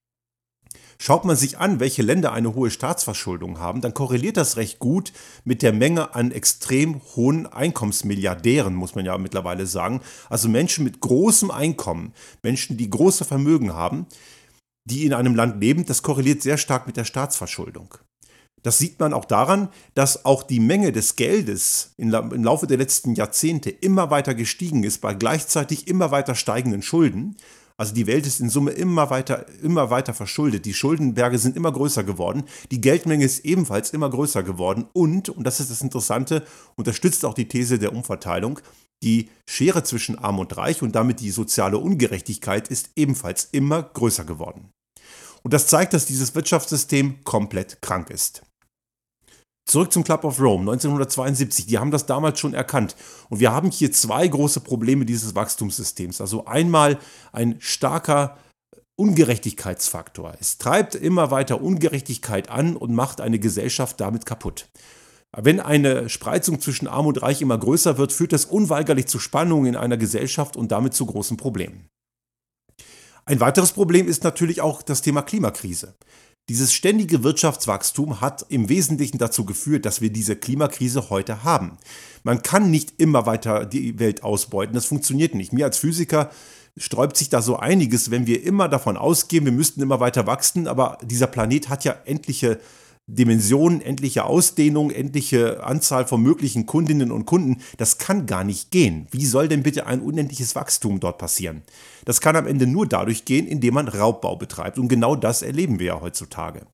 Schaut 1.01 1.23
man 1.23 1.37
sich 1.37 1.57
an, 1.57 1.79
welche 1.79 2.01
Länder 2.01 2.33
eine 2.33 2.53
hohe 2.55 2.69
Staatsverschuldung 2.69 3.59
haben, 3.59 3.79
dann 3.79 3.93
korreliert 3.93 4.35
das 4.35 4.57
recht 4.57 4.79
gut 4.79 5.13
mit 5.45 5.61
der 5.61 5.71
Menge 5.71 6.13
an 6.13 6.31
extrem 6.31 6.99
hohen 7.15 7.47
Einkommensmilliardären, 7.47 8.75
muss 8.75 8.95
man 8.95 9.05
ja 9.05 9.17
mittlerweile 9.17 9.65
sagen. 9.65 10.01
Also 10.29 10.49
Menschen 10.49 10.83
mit 10.83 10.99
großem 10.99 11.51
Einkommen, 11.51 12.13
Menschen, 12.43 12.75
die 12.75 12.89
große 12.89 13.23
Vermögen 13.23 13.73
haben, 13.73 14.07
die 14.83 15.05
in 15.05 15.13
einem 15.13 15.35
Land 15.35 15.61
leben, 15.61 15.85
das 15.85 16.03
korreliert 16.03 16.41
sehr 16.41 16.57
stark 16.57 16.85
mit 16.85 16.97
der 16.97 17.05
Staatsverschuldung. 17.05 17.95
Das 18.61 18.77
sieht 18.77 18.99
man 18.99 19.13
auch 19.13 19.23
daran, 19.23 19.69
dass 19.93 20.25
auch 20.25 20.43
die 20.43 20.59
Menge 20.59 20.91
des 20.91 21.15
Geldes 21.15 21.93
im 21.95 22.09
Laufe 22.11 22.67
der 22.67 22.77
letzten 22.77 23.15
Jahrzehnte 23.15 23.69
immer 23.69 24.11
weiter 24.11 24.35
gestiegen 24.35 24.83
ist, 24.83 24.99
bei 24.99 25.13
gleichzeitig 25.13 25.87
immer 25.87 26.11
weiter 26.11 26.35
steigenden 26.35 26.81
Schulden. 26.81 27.37
Also 27.79 27.93
die 27.93 28.07
Welt 28.07 28.27
ist 28.27 28.41
in 28.41 28.49
Summe 28.49 28.71
immer 28.71 29.09
weiter, 29.09 29.45
immer 29.63 29.89
weiter 29.89 30.13
verschuldet. 30.13 30.65
Die 30.65 30.73
Schuldenberge 30.73 31.39
sind 31.39 31.55
immer 31.55 31.71
größer 31.71 32.03
geworden. 32.03 32.43
Die 32.71 32.81
Geldmenge 32.81 33.23
ist 33.23 33.45
ebenfalls 33.45 33.91
immer 33.91 34.09
größer 34.09 34.43
geworden. 34.43 34.87
Und, 34.91 35.29
und 35.29 35.45
das 35.45 35.61
ist 35.61 35.71
das 35.71 35.81
Interessante, 35.81 36.43
unterstützt 36.75 37.23
auch 37.23 37.33
die 37.33 37.47
These 37.47 37.79
der 37.79 37.93
Umverteilung. 37.93 38.59
Die 39.01 39.29
Schere 39.49 39.83
zwischen 39.83 40.19
Arm 40.19 40.39
und 40.39 40.57
Reich 40.57 40.81
und 40.81 40.93
damit 40.93 41.21
die 41.21 41.31
soziale 41.31 41.77
Ungerechtigkeit 41.77 42.67
ist 42.67 42.89
ebenfalls 42.97 43.47
immer 43.53 43.81
größer 43.81 44.25
geworden. 44.25 44.71
Und 45.41 45.53
das 45.53 45.67
zeigt, 45.67 45.93
dass 45.93 46.05
dieses 46.05 46.35
Wirtschaftssystem 46.35 47.23
komplett 47.23 47.81
krank 47.81 48.09
ist. 48.09 48.43
Zurück 49.69 49.93
zum 49.93 50.03
Club 50.03 50.23
of 50.23 50.41
Rome 50.41 50.61
1972. 50.61 51.67
Die 51.67 51.77
haben 51.77 51.91
das 51.91 52.07
damals 52.07 52.39
schon 52.39 52.55
erkannt. 52.55 52.95
Und 53.29 53.39
wir 53.39 53.51
haben 53.51 53.69
hier 53.69 53.91
zwei 53.91 54.27
große 54.27 54.61
Probleme 54.61 55.05
dieses 55.05 55.35
Wachstumssystems. 55.35 56.21
Also 56.21 56.45
einmal 56.45 56.97
ein 57.33 57.57
starker 57.59 58.39
Ungerechtigkeitsfaktor. 58.95 60.33
Es 60.39 60.57
treibt 60.57 60.95
immer 60.95 61.29
weiter 61.29 61.61
Ungerechtigkeit 61.61 62.49
an 62.49 62.75
und 62.75 62.95
macht 62.95 63.21
eine 63.21 63.37
Gesellschaft 63.37 64.01
damit 64.01 64.25
kaputt. 64.25 64.69
Wenn 65.37 65.59
eine 65.59 66.09
Spreizung 66.09 66.59
zwischen 66.59 66.87
Arm 66.87 67.05
und 67.05 67.21
Reich 67.21 67.39
immer 67.39 67.59
größer 67.59 67.99
wird, 67.99 68.11
führt 68.11 68.33
das 68.33 68.45
unweigerlich 68.45 69.05
zu 69.05 69.19
Spannungen 69.19 69.67
in 69.67 69.75
einer 69.75 69.97
Gesellschaft 69.97 70.57
und 70.57 70.71
damit 70.71 70.95
zu 70.95 71.05
großen 71.05 71.37
Problemen. 71.37 71.87
Ein 73.25 73.39
weiteres 73.39 73.73
Problem 73.73 74.07
ist 74.07 74.23
natürlich 74.23 74.61
auch 74.61 74.81
das 74.81 75.03
Thema 75.03 75.21
Klimakrise. 75.21 75.93
Dieses 76.49 76.73
ständige 76.73 77.23
Wirtschaftswachstum 77.23 78.21
hat 78.21 78.43
im 78.49 78.69
Wesentlichen 78.69 79.19
dazu 79.19 79.45
geführt, 79.45 79.85
dass 79.85 80.01
wir 80.01 80.09
diese 80.09 80.35
Klimakrise 80.35 81.11
heute 81.11 81.43
haben. 81.43 81.77
Man 82.23 82.41
kann 82.41 82.71
nicht 82.71 82.95
immer 82.97 83.27
weiter 83.27 83.67
die 83.67 83.99
Welt 83.99 84.23
ausbeuten, 84.23 84.73
das 84.73 84.87
funktioniert 84.87 85.35
nicht. 85.35 85.53
Mir 85.53 85.65
als 85.65 85.77
Physiker 85.77 86.31
sträubt 86.75 87.17
sich 87.17 87.29
da 87.29 87.43
so 87.43 87.57
einiges, 87.57 88.09
wenn 88.09 88.25
wir 88.25 88.41
immer 88.43 88.67
davon 88.67 88.97
ausgehen, 88.97 89.45
wir 89.45 89.51
müssten 89.51 89.79
immer 89.79 89.99
weiter 89.99 90.25
wachsen, 90.25 90.67
aber 90.67 90.97
dieser 91.03 91.27
Planet 91.27 91.69
hat 91.69 91.83
ja 91.83 91.95
endliche 92.05 92.59
Dimensionen, 93.15 93.81
endliche 93.81 94.25
Ausdehnung, 94.25 94.91
endliche 94.91 95.63
Anzahl 95.63 96.05
von 96.05 96.21
möglichen 96.21 96.65
Kundinnen 96.65 97.11
und 97.11 97.25
Kunden, 97.25 97.61
das 97.77 97.97
kann 97.97 98.25
gar 98.25 98.43
nicht 98.43 98.71
gehen. 98.71 99.07
Wie 99.11 99.25
soll 99.25 99.47
denn 99.47 99.63
bitte 99.63 99.87
ein 99.87 100.01
unendliches 100.01 100.55
Wachstum 100.55 100.99
dort 100.99 101.17
passieren? 101.17 101.63
Das 102.05 102.21
kann 102.21 102.35
am 102.35 102.47
Ende 102.47 102.67
nur 102.67 102.87
dadurch 102.87 103.25
gehen, 103.25 103.47
indem 103.47 103.73
man 103.73 103.87
Raubbau 103.87 104.35
betreibt. 104.35 104.77
Und 104.77 104.87
genau 104.87 105.15
das 105.15 105.41
erleben 105.41 105.79
wir 105.79 105.87
ja 105.87 106.01
heutzutage. 106.01 106.67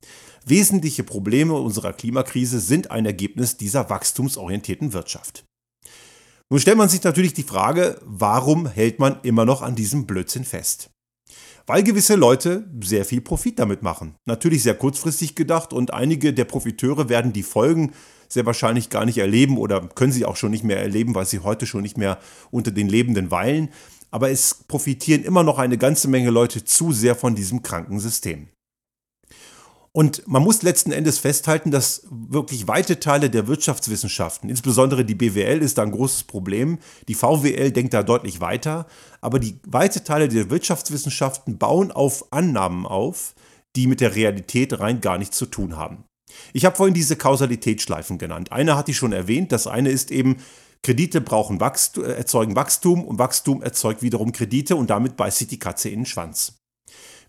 Wesentliche 0.46 1.04
Probleme 1.04 1.54
unserer 1.56 1.94
Klimakrise 1.94 2.60
sind 2.60 2.92
ein 2.92 3.06
Ergebnis 3.06 3.58
dieser 3.58 3.90
wachstumsorientierten 3.90 4.94
Wirtschaft. 4.94 5.46
Nun 6.52 6.60
stellt 6.60 6.78
man 6.78 6.90
sich 6.90 7.04
natürlich 7.04 7.34
die 7.34 7.44
Frage, 7.44 8.00
warum 8.04 8.68
hält 8.68 9.00
man 9.00 9.20
immer 9.24 9.46
noch 9.46 9.64
an 9.64 9.76
diesem 9.76 10.06
Blödsinn 10.06 10.44
fest? 10.44 10.92
Weil 11.68 11.84
gewisse 11.84 12.16
Leute 12.16 12.66
sehr 12.82 13.06
viel 13.06 13.22
Profit 13.22 13.60
damit 13.60 13.82
machen. 13.82 14.16
Natürlich 14.26 14.64
sehr 14.64 14.76
kurzfristig 14.76 15.36
gedacht 15.36 15.74
und 15.74 15.94
einige 15.94 16.34
der 16.34 16.46
Profiteure 16.46 17.10
werden 17.10 17.34
die 17.34 17.44
Folgen 17.44 17.94
sehr 18.28 18.46
wahrscheinlich 18.46 18.90
gar 18.90 19.06
nicht 19.06 19.18
erleben 19.18 19.58
oder 19.58 19.88
können 19.88 20.12
sie 20.12 20.26
auch 20.26 20.36
schon 20.36 20.52
nicht 20.52 20.64
mehr 20.64 20.80
erleben, 20.80 21.16
weil 21.16 21.26
sie 21.26 21.40
heute 21.40 21.66
schon 21.66 21.82
nicht 21.82 21.98
mehr 21.98 22.20
unter 22.52 22.72
den 22.72 22.90
Lebenden 22.90 23.32
weilen. 23.32 23.70
Aber 24.12 24.30
es 24.30 24.64
profitieren 24.68 25.24
immer 25.24 25.44
noch 25.44 25.60
eine 25.60 25.78
ganze 25.78 26.08
Menge 26.08 26.30
Leute 26.30 26.64
zu 26.64 26.92
sehr 26.92 27.16
von 27.16 27.36
diesem 27.36 27.64
kranken 27.64 28.00
System. 28.00 28.48
Und 29.96 30.28
man 30.28 30.44
muss 30.44 30.62
letzten 30.62 30.92
Endes 30.92 31.20
festhalten, 31.20 31.72
dass 31.72 32.06
wirklich 32.10 32.68
weite 32.68 33.00
Teile 33.00 33.30
der 33.30 33.48
Wirtschaftswissenschaften, 33.48 34.50
insbesondere 34.50 35.06
die 35.06 35.16
BWL 35.16 35.62
ist 35.62 35.78
da 35.78 35.84
ein 35.84 35.92
großes 35.92 36.26
Problem, 36.26 36.80
die 37.08 37.14
VWL 37.14 37.72
denkt 37.72 37.94
da 37.94 38.04
deutlich 38.04 38.42
weiter, 38.42 38.88
aber 39.22 39.40
die 39.40 39.58
weite 39.66 40.04
Teile 40.04 40.28
der 40.28 40.50
Wirtschaftswissenschaften 40.50 41.58
bauen 41.58 41.94
auf 41.94 42.34
Annahmen 42.34 42.86
auf, 42.86 43.36
die 43.78 43.88
mit 43.88 44.02
der 44.02 44.18
Realität 44.18 44.78
rein 44.82 45.00
gar 45.00 45.18
nichts 45.18 45.38
zu 45.38 45.46
tun 45.46 45.78
haben. 45.78 46.04
Ich 46.52 46.66
habe 46.66 46.76
vorhin 46.76 46.94
diese 46.94 47.16
Kausalitätsschleifen 47.16 48.18
genannt. 48.18 48.52
Eine 48.52 48.76
hatte 48.76 48.92
ich 48.92 48.98
schon 48.98 49.14
erwähnt, 49.14 49.54
das 49.54 49.66
eine 49.66 49.92
ist 49.92 50.12
eben, 50.12 50.40
Kredite 50.84 51.22
brauchen 51.22 51.62
Wachstum, 51.62 52.04
erzeugen 52.04 52.58
Wachstum 52.58 53.06
und 53.06 53.18
Wachstum 53.18 53.64
erzeugt 53.64 54.02
wiederum 54.02 54.34
Kredite 54.34 54.76
und 54.76 54.90
damit 54.90 55.16
beißt 55.16 55.38
sich 55.38 55.48
die 55.48 55.58
Katze 55.58 55.88
in 55.88 56.02
den 56.02 56.06
Schwanz. 56.06 56.60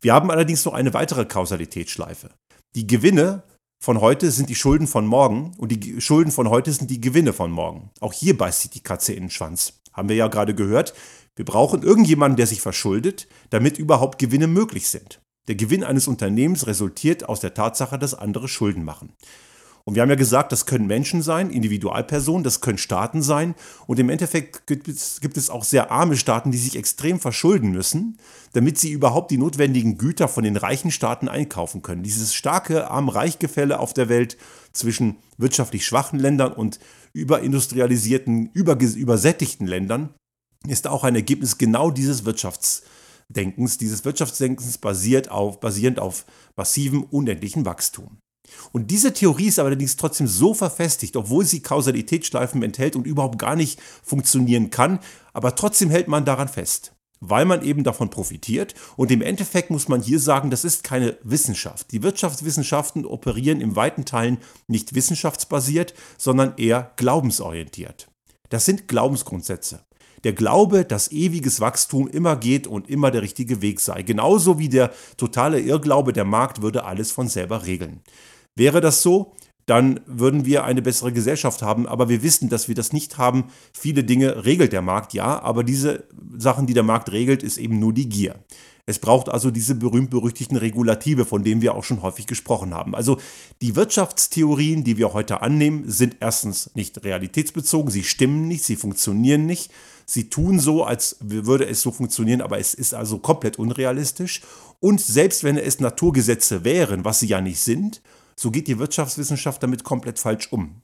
Wir 0.01 0.15
haben 0.15 0.33
allerdings 0.33 0.65
noch 0.65 0.75
eine 0.75 0.93
weitere 0.95 1.27
Kausalitätsschleife. 1.27 2.31
Die 2.77 2.87
Gewinne 2.87 3.43
von 3.83 4.03
heute 4.03 4.31
sind 4.31 4.51
die 4.51 4.55
Schulden 4.55 4.87
von 4.87 5.07
morgen 5.07 5.55
und 5.57 5.73
die 5.73 5.99
Schulden 5.99 6.31
von 6.31 6.51
heute 6.51 6.71
sind 6.71 6.91
die 6.91 7.01
Gewinne 7.01 7.33
von 7.33 7.51
morgen. 7.51 7.89
Auch 8.01 8.13
hier 8.13 8.37
beißt 8.37 8.61
sich 8.61 8.71
die 8.71 8.83
Katze 8.83 9.15
in 9.15 9.25
den 9.25 9.31
Schwanz. 9.31 9.81
Haben 9.95 10.11
wir 10.11 10.17
ja 10.17 10.29
gerade 10.29 10.55
gehört. 10.55 10.93
Wir 11.37 11.47
brauchen 11.47 11.83
irgendjemanden, 11.83 12.37
der 12.37 12.47
sich 12.47 12.61
verschuldet, 12.61 13.29
damit 13.49 13.79
überhaupt 13.79 14.19
Gewinne 14.19 14.47
möglich 14.47 14.89
sind. 14.89 15.23
Der 15.49 15.55
Gewinn 15.55 15.85
eines 15.85 16.07
Unternehmens 16.07 16.67
resultiert 16.67 17.27
aus 17.27 17.41
der 17.41 17.55
Tatsache, 17.55 17.99
dass 17.99 18.13
andere 18.13 18.47
Schulden 18.47 18.85
machen. 18.85 19.15
Und 19.89 19.95
wir 19.95 20.03
haben 20.03 20.11
ja 20.11 20.17
gesagt, 20.17 20.51
das 20.51 20.67
können 20.67 20.89
Menschen 20.89 21.23
sein, 21.23 21.49
Individualpersonen, 21.49 22.43
das 22.43 22.61
können 22.61 22.77
Staaten 22.77 23.23
sein. 23.23 23.55
Und 23.87 24.01
im 24.01 24.11
Endeffekt 24.11 24.67
gibt 24.67 24.89
es, 24.89 25.21
gibt 25.21 25.37
es 25.37 25.49
auch 25.49 25.63
sehr 25.63 25.93
arme 25.93 26.17
Staaten, 26.17 26.51
die 26.51 26.59
sich 26.59 26.75
extrem 26.75 27.21
verschulden 27.21 27.71
müssen, 27.71 28.19
damit 28.53 28.79
sie 28.79 28.91
überhaupt 28.91 29.31
die 29.31 29.39
notwendigen 29.39 29.97
Güter 29.97 30.27
von 30.27 30.43
den 30.43 30.57
reichen 30.57 30.91
Staaten 30.91 31.29
einkaufen 31.29 31.83
können. 31.83 32.03
Dieses 32.03 32.35
starke 32.35 32.91
Arm-Reich-Gefälle 32.91 33.79
auf 33.79 33.95
der 33.95 34.09
Welt 34.09 34.37
zwischen 34.73 35.19
wirtschaftlich 35.39 35.87
schwachen 35.87 36.19
Ländern 36.19 36.53
und 36.53 36.81
überindustrialisierten, 37.13 38.51
über, 38.55 38.77
übersättigten 38.81 39.69
Ländern 39.69 40.13
ist 40.67 40.89
auch 40.89 41.05
ein 41.05 41.15
Ergebnis 41.15 41.59
genau 41.59 41.93
dieses 41.93 42.25
Wirtschaftsdenkens. 42.25 43.79
Dieses 43.79 44.05
Wirtschaftsdenkens 44.05 44.79
basiert 44.79 45.31
auf, 45.31 45.61
basierend 45.61 46.01
auf 46.01 46.27
massivem, 46.57 47.05
unendlichen 47.05 47.65
Wachstum. 47.65 48.19
Und 48.73 48.91
diese 48.91 49.13
Theorie 49.13 49.47
ist 49.47 49.59
allerdings 49.59 49.97
trotzdem 49.97 50.27
so 50.27 50.55
verfestigt, 50.55 51.17
obwohl 51.17 51.45
sie 51.45 51.61
Kausalitätsschleifen 51.61 52.63
enthält 52.63 52.97
und 52.97 53.07
überhaupt 53.07 53.39
gar 53.39 53.57
nicht 53.57 53.81
funktionieren 54.03 54.71
kann, 54.71 54.99
aber 55.33 55.55
trotzdem 55.55 55.91
hält 55.91 56.09
man 56.09 56.25
daran 56.25 56.49
fest, 56.49 56.93
weil 57.21 57.45
man 57.45 57.63
eben 57.63 57.85
davon 57.85 58.11
profitiert. 58.11 58.75
Und 58.97 59.11
im 59.11 59.23
Endeffekt 59.23 59.71
muss 59.71 59.89
man 59.89 60.01
hier 60.01 60.19
sagen, 60.19 60.51
das 60.51 60.65
ist 60.65 60.85
keine 60.85 61.19
Wissenschaft. 61.23 61.93
Die 61.93 62.03
Wirtschaftswissenschaften 62.03 63.05
operieren 63.05 63.61
im 63.61 63.77
weiten 63.77 64.05
Teilen 64.05 64.39
nicht 64.67 64.95
wissenschaftsbasiert, 64.95 65.95
sondern 66.19 66.55
eher 66.57 66.93
glaubensorientiert. 66.97 68.09
Das 68.49 68.65
sind 68.65 68.89
Glaubensgrundsätze. 68.89 69.81
Der 70.25 70.33
Glaube, 70.33 70.85
dass 70.85 71.13
ewiges 71.13 71.61
Wachstum 71.61 72.09
immer 72.09 72.37
geht 72.37 72.67
und 72.67 72.89
immer 72.89 73.11
der 73.11 73.23
richtige 73.23 73.63
Weg 73.63 73.81
sei. 73.81 74.03
Genauso 74.03 74.59
wie 74.59 74.69
der 74.69 74.93
totale 75.17 75.61
Irrglaube, 75.61 76.13
der 76.13 76.25
Markt 76.25 76.63
würde 76.63 76.85
alles 76.85 77.13
von 77.13 77.29
selber 77.29 77.67
regeln. 77.67 78.01
Wäre 78.57 78.81
das 78.81 79.03
so, 79.03 79.35
dann 79.67 80.01
würden 80.07 80.47
wir 80.47 80.65
eine 80.65 80.81
bessere 80.81 81.13
Gesellschaft 81.13 81.63
haben. 81.63 81.87
Aber 81.87 82.09
wir 82.09 82.23
wissen, 82.23 82.49
dass 82.49 82.69
wir 82.69 82.75
das 82.75 82.93
nicht 82.93 83.19
haben. 83.19 83.45
Viele 83.73 84.05
Dinge 84.05 84.45
regelt 84.45 84.73
der 84.73 84.83
Markt, 84.83 85.13
ja, 85.13 85.41
aber 85.43 85.65
diese 85.65 86.05
Sachen, 86.37 86.67
die 86.67 86.75
der 86.75 86.83
Markt 86.83 87.13
regelt, 87.13 87.43
ist 87.43 87.59
eben 87.59 87.79
nur 87.79 87.93
die 87.93 88.09
Gier. 88.09 88.37
Es 88.89 89.01
braucht 89.01 89.29
also 89.29 89.51
diese 89.51 89.75
berühmt-berüchtigten 89.75 90.57
Regulative, 90.57 91.25
von 91.25 91.43
denen 91.43 91.61
wir 91.61 91.75
auch 91.75 91.83
schon 91.83 92.03
häufig 92.03 92.29
gesprochen 92.29 92.73
haben. 92.73 92.95
Also 92.95 93.19
die 93.61 93.75
Wirtschaftstheorien, 93.75 94.85
die 94.85 94.97
wir 94.97 95.13
heute 95.13 95.43
annehmen, 95.43 95.91
sind 95.91 96.19
erstens 96.21 96.71
nicht 96.75 97.03
realitätsbezogen, 97.03 97.91
sie 97.91 98.05
stimmen 98.05 98.47
nicht, 98.47 98.63
sie 98.63 98.77
funktionieren 98.77 99.45
nicht. 99.45 99.73
Sie 100.09 100.31
tun 100.31 100.61
so, 100.61 100.85
als 100.85 101.17
würde 101.19 101.67
es 101.67 101.83
so 101.83 101.91
funktionieren, 101.91 102.41
aber 102.41 102.61
es 102.61 102.75
ist 102.75 102.95
also 102.95 103.19
komplett 103.19 103.59
unrealistisch. 103.59 104.43
Und 104.79 105.01
selbst 105.01 105.43
wenn 105.43 105.57
es 105.57 105.81
Naturgesetze 105.81 106.63
wären, 106.63 107.05
was 107.05 107.19
sie 107.19 107.27
ja 107.27 107.41
nicht 107.41 107.59
sind, 107.59 108.03
so 108.39 108.51
geht 108.51 108.69
die 108.69 108.79
Wirtschaftswissenschaft 108.79 109.63
damit 109.63 109.85
komplett 109.85 110.19
falsch 110.19 110.53
um. 110.53 110.83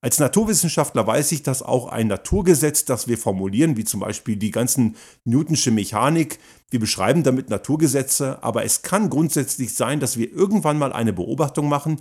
Als 0.00 0.18
Naturwissenschaftler 0.18 1.06
weiß 1.06 1.32
ich, 1.32 1.42
dass 1.42 1.62
auch 1.62 1.88
ein 1.88 2.06
Naturgesetz, 2.06 2.84
das 2.84 3.08
wir 3.08 3.18
formulieren, 3.18 3.76
wie 3.76 3.84
zum 3.84 4.00
Beispiel 4.00 4.36
die 4.36 4.50
ganzen 4.50 4.96
Newtonsche 5.24 5.70
Mechanik, 5.70 6.38
wir 6.70 6.80
beschreiben 6.80 7.22
damit 7.22 7.50
Naturgesetze, 7.50 8.42
aber 8.42 8.64
es 8.64 8.82
kann 8.82 9.10
grundsätzlich 9.10 9.74
sein, 9.74 10.00
dass 10.00 10.18
wir 10.18 10.30
irgendwann 10.30 10.78
mal 10.78 10.92
eine 10.92 11.12
Beobachtung 11.12 11.68
machen, 11.68 12.00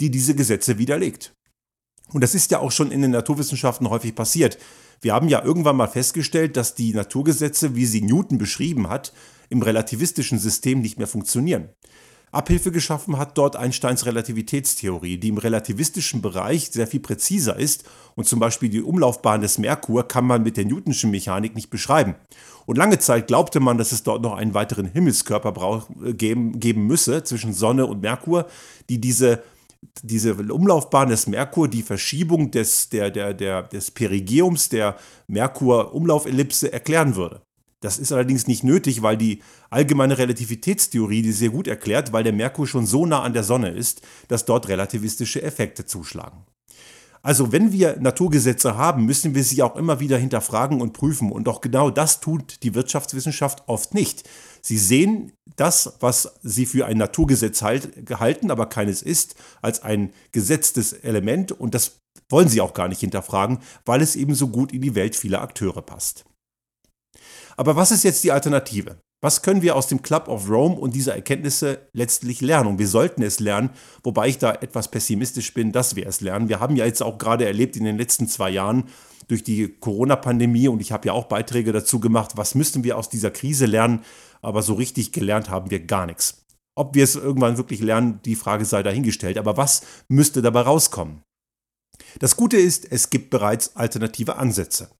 die 0.00 0.10
diese 0.10 0.34
Gesetze 0.34 0.78
widerlegt. 0.78 1.34
Und 2.12 2.20
das 2.20 2.34
ist 2.34 2.50
ja 2.50 2.58
auch 2.58 2.72
schon 2.72 2.90
in 2.90 3.02
den 3.02 3.10
Naturwissenschaften 3.10 3.90
häufig 3.90 4.14
passiert. 4.14 4.58
Wir 5.00 5.14
haben 5.14 5.28
ja 5.28 5.42
irgendwann 5.44 5.76
mal 5.76 5.88
festgestellt, 5.88 6.56
dass 6.56 6.74
die 6.74 6.94
Naturgesetze, 6.94 7.74
wie 7.74 7.86
sie 7.86 8.02
Newton 8.02 8.38
beschrieben 8.38 8.88
hat, 8.88 9.12
im 9.48 9.62
relativistischen 9.62 10.38
System 10.38 10.80
nicht 10.80 10.98
mehr 10.98 11.06
funktionieren. 11.06 11.70
Abhilfe 12.36 12.70
geschaffen 12.70 13.18
hat 13.18 13.36
dort 13.36 13.56
Einsteins 13.56 14.06
Relativitätstheorie, 14.06 15.18
die 15.18 15.28
im 15.28 15.38
relativistischen 15.38 16.22
Bereich 16.22 16.70
sehr 16.70 16.86
viel 16.86 17.00
präziser 17.00 17.56
ist 17.58 17.84
und 18.14 18.26
zum 18.26 18.38
Beispiel 18.38 18.68
die 18.68 18.82
Umlaufbahn 18.82 19.40
des 19.40 19.58
Merkur 19.58 20.06
kann 20.06 20.26
man 20.26 20.42
mit 20.42 20.56
der 20.56 20.64
Newtonschen 20.64 21.10
Mechanik 21.10 21.54
nicht 21.54 21.70
beschreiben. 21.70 22.14
Und 22.66 22.78
lange 22.78 22.98
Zeit 22.98 23.26
glaubte 23.28 23.60
man, 23.60 23.78
dass 23.78 23.92
es 23.92 24.02
dort 24.02 24.22
noch 24.22 24.34
einen 24.34 24.54
weiteren 24.54 24.86
Himmelskörper 24.86 25.86
äh, 26.04 26.12
geben, 26.14 26.60
geben 26.60 26.86
müsse 26.86 27.24
zwischen 27.24 27.52
Sonne 27.52 27.86
und 27.86 28.02
Merkur, 28.02 28.46
die 28.88 29.00
diese 29.00 29.42
diese 30.02 30.34
Umlaufbahn 30.34 31.10
des 31.10 31.26
Merkur, 31.26 31.68
die 31.68 31.82
Verschiebung 31.82 32.50
des, 32.50 32.88
der, 32.88 33.10
der, 33.10 33.34
der, 33.34 33.62
des 33.62 33.90
Perigeums 33.90 34.68
der 34.68 34.96
Merkur-Umlaufellipse 35.28 36.72
erklären 36.72 37.14
würde. 37.14 37.42
Das 37.80 37.98
ist 37.98 38.12
allerdings 38.12 38.46
nicht 38.46 38.64
nötig, 38.64 39.02
weil 39.02 39.16
die 39.16 39.42
allgemeine 39.68 40.16
Relativitätstheorie 40.16 41.22
die 41.22 41.32
sehr 41.32 41.50
gut 41.50 41.68
erklärt, 41.68 42.12
weil 42.12 42.24
der 42.24 42.32
Merkur 42.32 42.66
schon 42.66 42.86
so 42.86 43.04
nah 43.04 43.22
an 43.22 43.34
der 43.34 43.44
Sonne 43.44 43.70
ist, 43.70 44.02
dass 44.28 44.46
dort 44.46 44.68
relativistische 44.68 45.42
Effekte 45.42 45.84
zuschlagen. 45.84 46.46
Also 47.26 47.50
wenn 47.50 47.72
wir 47.72 47.96
Naturgesetze 47.98 48.76
haben, 48.76 49.04
müssen 49.04 49.34
wir 49.34 49.42
sie 49.42 49.60
auch 49.60 49.74
immer 49.74 49.98
wieder 49.98 50.16
hinterfragen 50.16 50.80
und 50.80 50.92
prüfen. 50.92 51.32
Und 51.32 51.48
auch 51.48 51.60
genau 51.60 51.90
das 51.90 52.20
tut 52.20 52.62
die 52.62 52.74
Wirtschaftswissenschaft 52.76 53.64
oft 53.66 53.94
nicht. 53.94 54.28
Sie 54.62 54.78
sehen 54.78 55.32
das, 55.56 55.94
was 55.98 56.34
sie 56.44 56.66
für 56.66 56.86
ein 56.86 56.98
Naturgesetz 56.98 57.62
halt, 57.62 58.06
gehalten, 58.06 58.52
aber 58.52 58.66
keines 58.66 59.02
ist, 59.02 59.34
als 59.60 59.82
ein 59.82 60.12
gesetztes 60.30 60.92
Element. 60.92 61.50
Und 61.50 61.74
das 61.74 61.98
wollen 62.28 62.48
sie 62.48 62.60
auch 62.60 62.74
gar 62.74 62.86
nicht 62.86 63.00
hinterfragen, 63.00 63.58
weil 63.84 64.02
es 64.02 64.14
eben 64.14 64.36
so 64.36 64.46
gut 64.46 64.72
in 64.72 64.82
die 64.82 64.94
Welt 64.94 65.16
vieler 65.16 65.42
Akteure 65.42 65.82
passt. 65.82 66.24
Aber 67.56 67.76
was 67.76 67.90
ist 67.90 68.04
jetzt 68.04 68.22
die 68.24 68.32
Alternative? 68.32 68.98
Was 69.22 69.42
können 69.42 69.62
wir 69.62 69.76
aus 69.76 69.86
dem 69.86 70.02
Club 70.02 70.28
of 70.28 70.48
Rome 70.50 70.76
und 70.76 70.94
dieser 70.94 71.14
Erkenntnisse 71.14 71.88
letztlich 71.92 72.42
lernen? 72.42 72.68
Und 72.68 72.78
wir 72.78 72.86
sollten 72.86 73.22
es 73.22 73.40
lernen, 73.40 73.70
wobei 74.02 74.28
ich 74.28 74.38
da 74.38 74.52
etwas 74.52 74.90
pessimistisch 74.90 75.54
bin, 75.54 75.72
dass 75.72 75.96
wir 75.96 76.06
es 76.06 76.20
lernen. 76.20 76.50
Wir 76.50 76.60
haben 76.60 76.76
ja 76.76 76.84
jetzt 76.84 77.02
auch 77.02 77.16
gerade 77.16 77.46
erlebt 77.46 77.76
in 77.76 77.84
den 77.84 77.96
letzten 77.96 78.28
zwei 78.28 78.50
Jahren 78.50 78.84
durch 79.26 79.42
die 79.42 79.68
Corona-Pandemie 79.80 80.68
und 80.68 80.80
ich 80.80 80.92
habe 80.92 81.08
ja 81.08 81.12
auch 81.12 81.24
Beiträge 81.24 81.72
dazu 81.72 81.98
gemacht, 81.98 82.32
was 82.36 82.54
müssten 82.54 82.84
wir 82.84 82.96
aus 82.96 83.08
dieser 83.08 83.30
Krise 83.30 83.66
lernen, 83.66 84.04
aber 84.42 84.62
so 84.62 84.74
richtig 84.74 85.12
gelernt 85.12 85.50
haben 85.50 85.70
wir 85.70 85.80
gar 85.84 86.06
nichts. 86.06 86.44
Ob 86.76 86.94
wir 86.94 87.02
es 87.04 87.16
irgendwann 87.16 87.56
wirklich 87.56 87.80
lernen, 87.80 88.20
die 88.24 88.36
Frage 88.36 88.66
sei 88.66 88.82
dahingestellt. 88.82 89.38
Aber 89.38 89.56
was 89.56 89.82
müsste 90.08 90.42
dabei 90.42 90.60
rauskommen? 90.60 91.22
Das 92.18 92.36
Gute 92.36 92.58
ist, 92.58 92.90
es 92.92 93.08
gibt 93.08 93.30
bereits 93.30 93.74
alternative 93.76 94.36
Ansätze. 94.36 94.90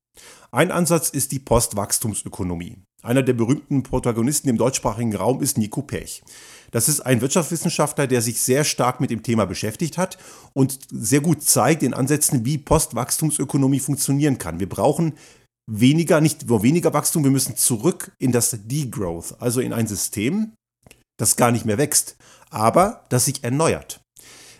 Ein 0.51 0.71
Ansatz 0.71 1.11
ist 1.11 1.33
die 1.33 1.39
Postwachstumsökonomie. 1.39 2.79
Einer 3.03 3.23
der 3.23 3.35
berühmten 3.35 3.83
Protagonisten 3.83 4.49
im 4.49 4.57
deutschsprachigen 4.57 5.15
Raum 5.15 5.43
ist 5.43 5.59
Nico 5.59 5.83
Pech. 5.83 6.23
Das 6.71 6.89
ist 6.89 7.01
ein 7.01 7.21
Wirtschaftswissenschaftler, 7.21 8.07
der 8.07 8.23
sich 8.23 8.41
sehr 8.41 8.65
stark 8.65 9.01
mit 9.01 9.11
dem 9.11 9.23
Thema 9.23 9.45
beschäftigt 9.45 9.99
hat 9.99 10.19
und 10.55 10.79
sehr 10.91 11.21
gut 11.21 11.43
zeigt 11.43 11.83
in 11.83 11.95
Ansätzen, 11.95 12.45
wie 12.45 12.59
Postwachstumsökonomie 12.59 13.81
funktionieren 13.81 14.39
kann. 14.39 14.59
Wir 14.59 14.69
brauchen 14.69 15.15
weniger, 15.71 16.21
nicht 16.21 16.49
nur 16.49 16.63
weniger 16.63 16.95
Wachstum, 16.95 17.25
wir 17.25 17.31
müssen 17.31 17.57
zurück 17.57 18.13
in 18.19 18.33
das 18.33 18.57
Degrowth, 18.65 19.37
also 19.41 19.61
in 19.61 19.73
ein 19.73 19.87
System, 19.87 20.53
das 21.19 21.37
gar 21.37 21.51
nicht 21.51 21.65
mehr 21.65 21.79
wächst, 21.79 22.17
aber 22.51 23.05
das 23.09 23.25
sich 23.25 23.45
erneuert. 23.45 23.96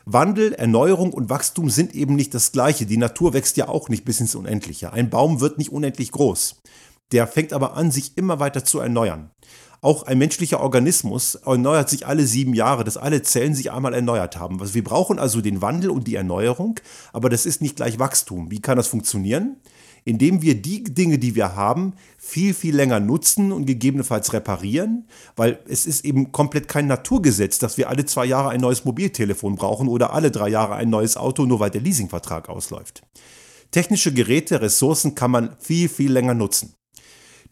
Wandel, 0.09 0.53
Erneuerung 0.53 1.13
und 1.13 1.31
Wachstum 1.31 1.69
sind 1.69 1.93
eben 1.93 2.15
nicht 2.15 2.33
das 2.33 2.53
gleiche. 2.53 2.87
Die 2.87 2.97
Natur 2.97 3.33
wächst 3.35 3.57
ja 3.57 3.67
auch 3.67 3.89
nicht 3.89 4.05
bis 4.05 4.21
ins 4.21 4.37
Unendliche. 4.37 4.93
Ein 4.93 5.11
Baum 5.11 5.41
wird 5.41 5.59
nicht 5.59 5.73
unendlich 5.73 6.13
groß. 6.13 6.63
Der 7.11 7.27
fängt 7.27 7.53
aber 7.53 7.77
an, 7.77 7.91
sich 7.91 8.17
immer 8.17 8.39
weiter 8.39 8.65
zu 8.65 8.79
erneuern. 8.79 9.33
Auch 9.81 10.05
ein 10.05 10.19
menschlicher 10.19 10.61
Organismus 10.61 11.35
erneuert 11.35 11.91
sich 11.91 12.07
alle 12.07 12.25
sieben 12.25 12.55
Jahre, 12.55 12.85
dass 12.85 12.97
alle 12.97 13.23
Zellen 13.23 13.57
sich 13.57 13.73
einmal 13.73 13.95
erneuert 13.95 14.37
haben. 14.39 14.61
Also 14.61 14.75
wir 14.75 14.85
brauchen 14.85 15.19
also 15.19 15.41
den 15.41 15.61
Wandel 15.61 15.91
und 15.91 16.07
die 16.07 16.15
Erneuerung, 16.15 16.79
aber 17.13 17.29
das 17.29 17.45
ist 17.45 17.61
nicht 17.61 17.75
gleich 17.75 17.99
Wachstum. 17.99 18.49
Wie 18.53 18.61
kann 18.61 18.77
das 18.77 18.87
funktionieren? 18.87 19.57
Indem 20.07 20.41
wir 20.41 20.55
die 20.55 20.85
Dinge, 20.85 21.19
die 21.19 21.35
wir 21.35 21.57
haben, 21.57 21.93
viel, 22.17 22.55
viel 22.55 22.75
länger 22.75 23.01
nutzen 23.01 23.51
und 23.53 23.67
gegebenenfalls 23.67 24.33
reparieren, 24.33 25.09
weil 25.35 25.59
es 25.69 25.85
ist 25.85 26.05
eben 26.05 26.31
komplett 26.31 26.69
kein 26.69 26.87
Naturgesetz, 26.87 27.59
dass 27.59 27.77
wir 27.77 27.91
alle 27.91 28.07
zwei 28.07 28.25
Jahre 28.25 28.51
ein 28.51 28.61
neues 28.61 28.85
Mobiltelefon 28.85 29.57
brauchen 29.57 29.89
oder 29.89 30.13
alle 30.13 30.31
drei 30.31 30.49
Jahre 30.49 30.77
ein 30.77 30.91
neues 30.91 31.17
Auto, 31.17 31.45
nur 31.45 31.59
weil 31.59 31.71
der 31.71 31.81
Leasingvertrag 31.81 32.49
ausläuft. 32.49 33.03
Technische 33.73 34.15
Geräte, 34.15 34.63
Ressourcen 34.63 35.17
kann 35.17 35.33
man 35.33 35.57
viel, 35.59 35.89
viel 35.89 36.13
länger 36.13 36.35
nutzen. 36.35 36.75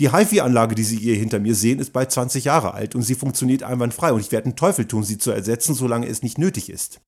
Die 0.00 0.12
HiFi-Anlage, 0.12 0.74
die 0.74 0.82
Sie 0.82 0.96
hier 0.96 1.14
hinter 1.14 1.38
mir 1.38 1.54
sehen, 1.54 1.78
ist 1.78 1.92
bald 1.92 2.10
20 2.10 2.44
Jahre 2.44 2.74
alt 2.74 2.94
und 2.94 3.02
sie 3.02 3.14
funktioniert 3.14 3.62
einwandfrei 3.62 4.12
und 4.12 4.20
ich 4.20 4.32
werde 4.32 4.46
einen 4.46 4.56
Teufel 4.56 4.86
tun, 4.86 5.04
sie 5.04 5.18
zu 5.18 5.30
ersetzen, 5.30 5.74
solange 5.74 6.08
es 6.08 6.22
nicht 6.22 6.38
nötig 6.38 6.68
ist. 6.68 7.00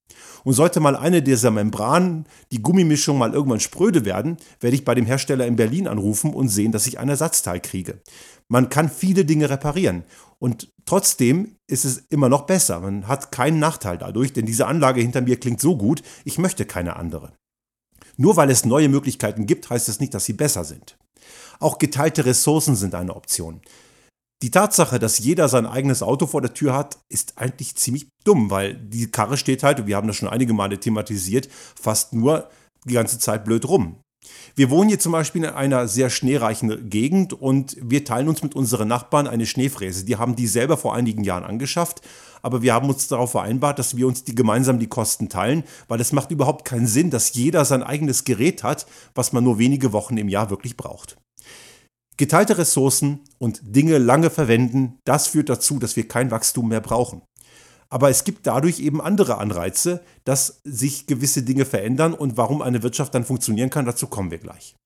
Und 0.45 0.53
sollte 0.53 0.79
mal 0.79 0.95
eine 0.95 1.23
dieser 1.23 1.51
Membranen, 1.51 2.27
die 2.53 2.63
Gummimischung 2.63 3.19
mal 3.19 3.33
irgendwann 3.33 3.61
spröde 3.61 4.05
werden, 4.05 4.37
werde 4.61 4.77
ich 4.77 4.85
bei 4.85 4.95
dem 4.95 5.07
Hersteller 5.07 5.47
in 5.47 5.57
Berlin 5.57 5.89
anrufen 5.89 6.33
und 6.33 6.49
sehen, 6.49 6.71
dass 6.71 6.87
ich 6.87 6.99
ein 7.01 7.09
Ersatzteil 7.09 7.61
kriege. 7.61 8.01
Man 8.49 8.69
kann 8.69 8.89
viele 8.89 9.25
Dinge 9.25 9.51
reparieren 9.51 10.05
und 10.39 10.73
trotzdem 10.85 11.57
ist 11.67 11.85
es 11.85 11.99
immer 12.11 12.29
noch 12.29 12.43
besser. 12.43 12.81
Man 12.81 13.09
hat 13.09 13.33
keinen 13.33 13.59
Nachteil 13.59 13.99
dadurch, 13.99 14.33
denn 14.33 14.47
diese 14.47 14.67
Anlage 14.67 15.01
hinter 15.01 15.23
mir 15.23 15.41
klingt 15.41 15.61
so 15.61 15.77
gut, 15.77 16.03
ich 16.25 16.39
möchte 16.39 16.65
keine 16.65 16.97
andere. 16.97 17.33
Nur 18.17 18.37
weil 18.37 18.51
es 18.51 18.65
neue 18.65 18.89
Möglichkeiten 18.89 19.47
gibt, 19.47 19.69
heißt 19.69 19.89
es 19.89 19.99
nicht, 19.99 20.15
dass 20.15 20.25
sie 20.25 20.33
besser 20.33 20.65
sind. 20.65 20.97
Auch 21.61 21.79
geteilte 21.79 22.25
Ressourcen 22.25 22.77
sind 22.77 22.95
eine 22.95 23.15
Option. 23.15 23.61
Die 24.43 24.51
Tatsache, 24.51 24.99
dass 24.99 25.19
jeder 25.19 25.49
sein 25.49 25.65
eigenes 25.65 26.03
Auto 26.03 26.27
vor 26.27 26.43
der 26.43 26.53
Tür 26.53 26.75
hat, 26.75 26.99
ist 27.09 27.39
eigentlich 27.39 27.75
ziemlich 27.77 28.09
dumm, 28.23 28.51
weil 28.51 28.75
die 28.75 29.11
Karre 29.11 29.39
steht 29.39 29.63
halt, 29.63 29.81
und 29.81 29.87
wir 29.87 29.97
haben 29.97 30.09
das 30.09 30.17
schon 30.17 30.29
einige 30.29 30.53
Male 30.53 30.79
thematisiert, 30.79 31.49
fast 31.81 32.13
nur 32.13 32.51
die 32.85 32.95
ganze 32.95 33.19
Zeit 33.19 33.45
blöd 33.47 33.67
rum. 33.67 33.97
Wir 34.55 34.71
wohnen 34.71 34.89
hier 34.89 34.99
zum 34.99 35.13
Beispiel 35.13 35.45
in 35.45 35.51
einer 35.51 35.89
sehr 35.89 36.11
schneereichen 36.11 36.91
Gegend 36.91 37.33
und 37.33 37.77
wir 37.81 38.05
teilen 38.05 38.29
uns 38.29 38.43
mit 38.43 38.55
unseren 38.55 38.89
Nachbarn 38.89 39.27
eine 39.27 39.47
Schneefräse. 39.47 40.05
Die 40.05 40.17
haben 40.17 40.37
die 40.37 40.47
selber 40.49 40.77
vor 40.77 40.95
einigen 40.95 41.25
Jahren 41.25 41.45
angeschafft, 41.45 42.03
aber 42.43 42.63
wir 42.63 42.75
haben 42.75 42.89
uns 42.89 43.09
darauf 43.09 43.31
vereinbart, 43.31 43.79
dass 43.79 43.97
wir 43.97 44.07
uns 44.07 44.25
die 44.25 44.35
gemeinsam 44.35 44.79
die 44.79 44.89
Kosten 44.89 45.29
teilen, 45.29 45.65
weil 45.89 46.01
es 46.01 46.13
macht 46.13 46.31
überhaupt 46.31 46.65
keinen 46.65 46.87
Sinn, 46.87 47.11
dass 47.11 47.35
jeder 47.35 47.65
sein 47.65 47.83
eigenes 47.83 48.25
Gerät 48.25 48.63
hat, 48.63 48.87
was 49.15 49.33
man 49.33 49.45
nur 49.45 49.59
wenige 49.59 49.93
Wochen 49.93 50.17
im 50.17 50.29
Jahr 50.29 50.51
wirklich 50.51 50.77
braucht. 50.77 51.17
Geteilte 52.17 52.57
Ressourcen 52.57 53.21
und 53.39 53.61
Dinge 53.63 53.99
lange 53.99 54.31
verwenden, 54.31 54.99
das 55.05 55.27
führt 55.27 55.51
dazu, 55.51 55.79
dass 55.79 55.97
wir 55.97 56.09
kein 56.09 56.31
Wachstum 56.31 56.69
mehr 56.69 56.81
brauchen. 56.81 57.23
Aber 57.89 58.11
es 58.11 58.25
gibt 58.25 58.47
dadurch 58.47 58.81
eben 58.81 59.01
andere 59.01 59.39
Anreize, 59.39 60.03
dass 60.25 60.61
sich 60.65 61.07
gewisse 61.07 61.43
Dinge 61.43 61.65
verändern 61.65 62.15
und 62.15 62.37
warum 62.37 62.63
eine 62.63 62.83
Wirtschaft 62.83 63.15
dann 63.15 63.25
funktionieren 63.25 63.71
kann, 63.71 63.85
dazu 63.85 64.07
kommen 64.07 64.31
wir 64.31 64.39
gleich. 64.39 64.77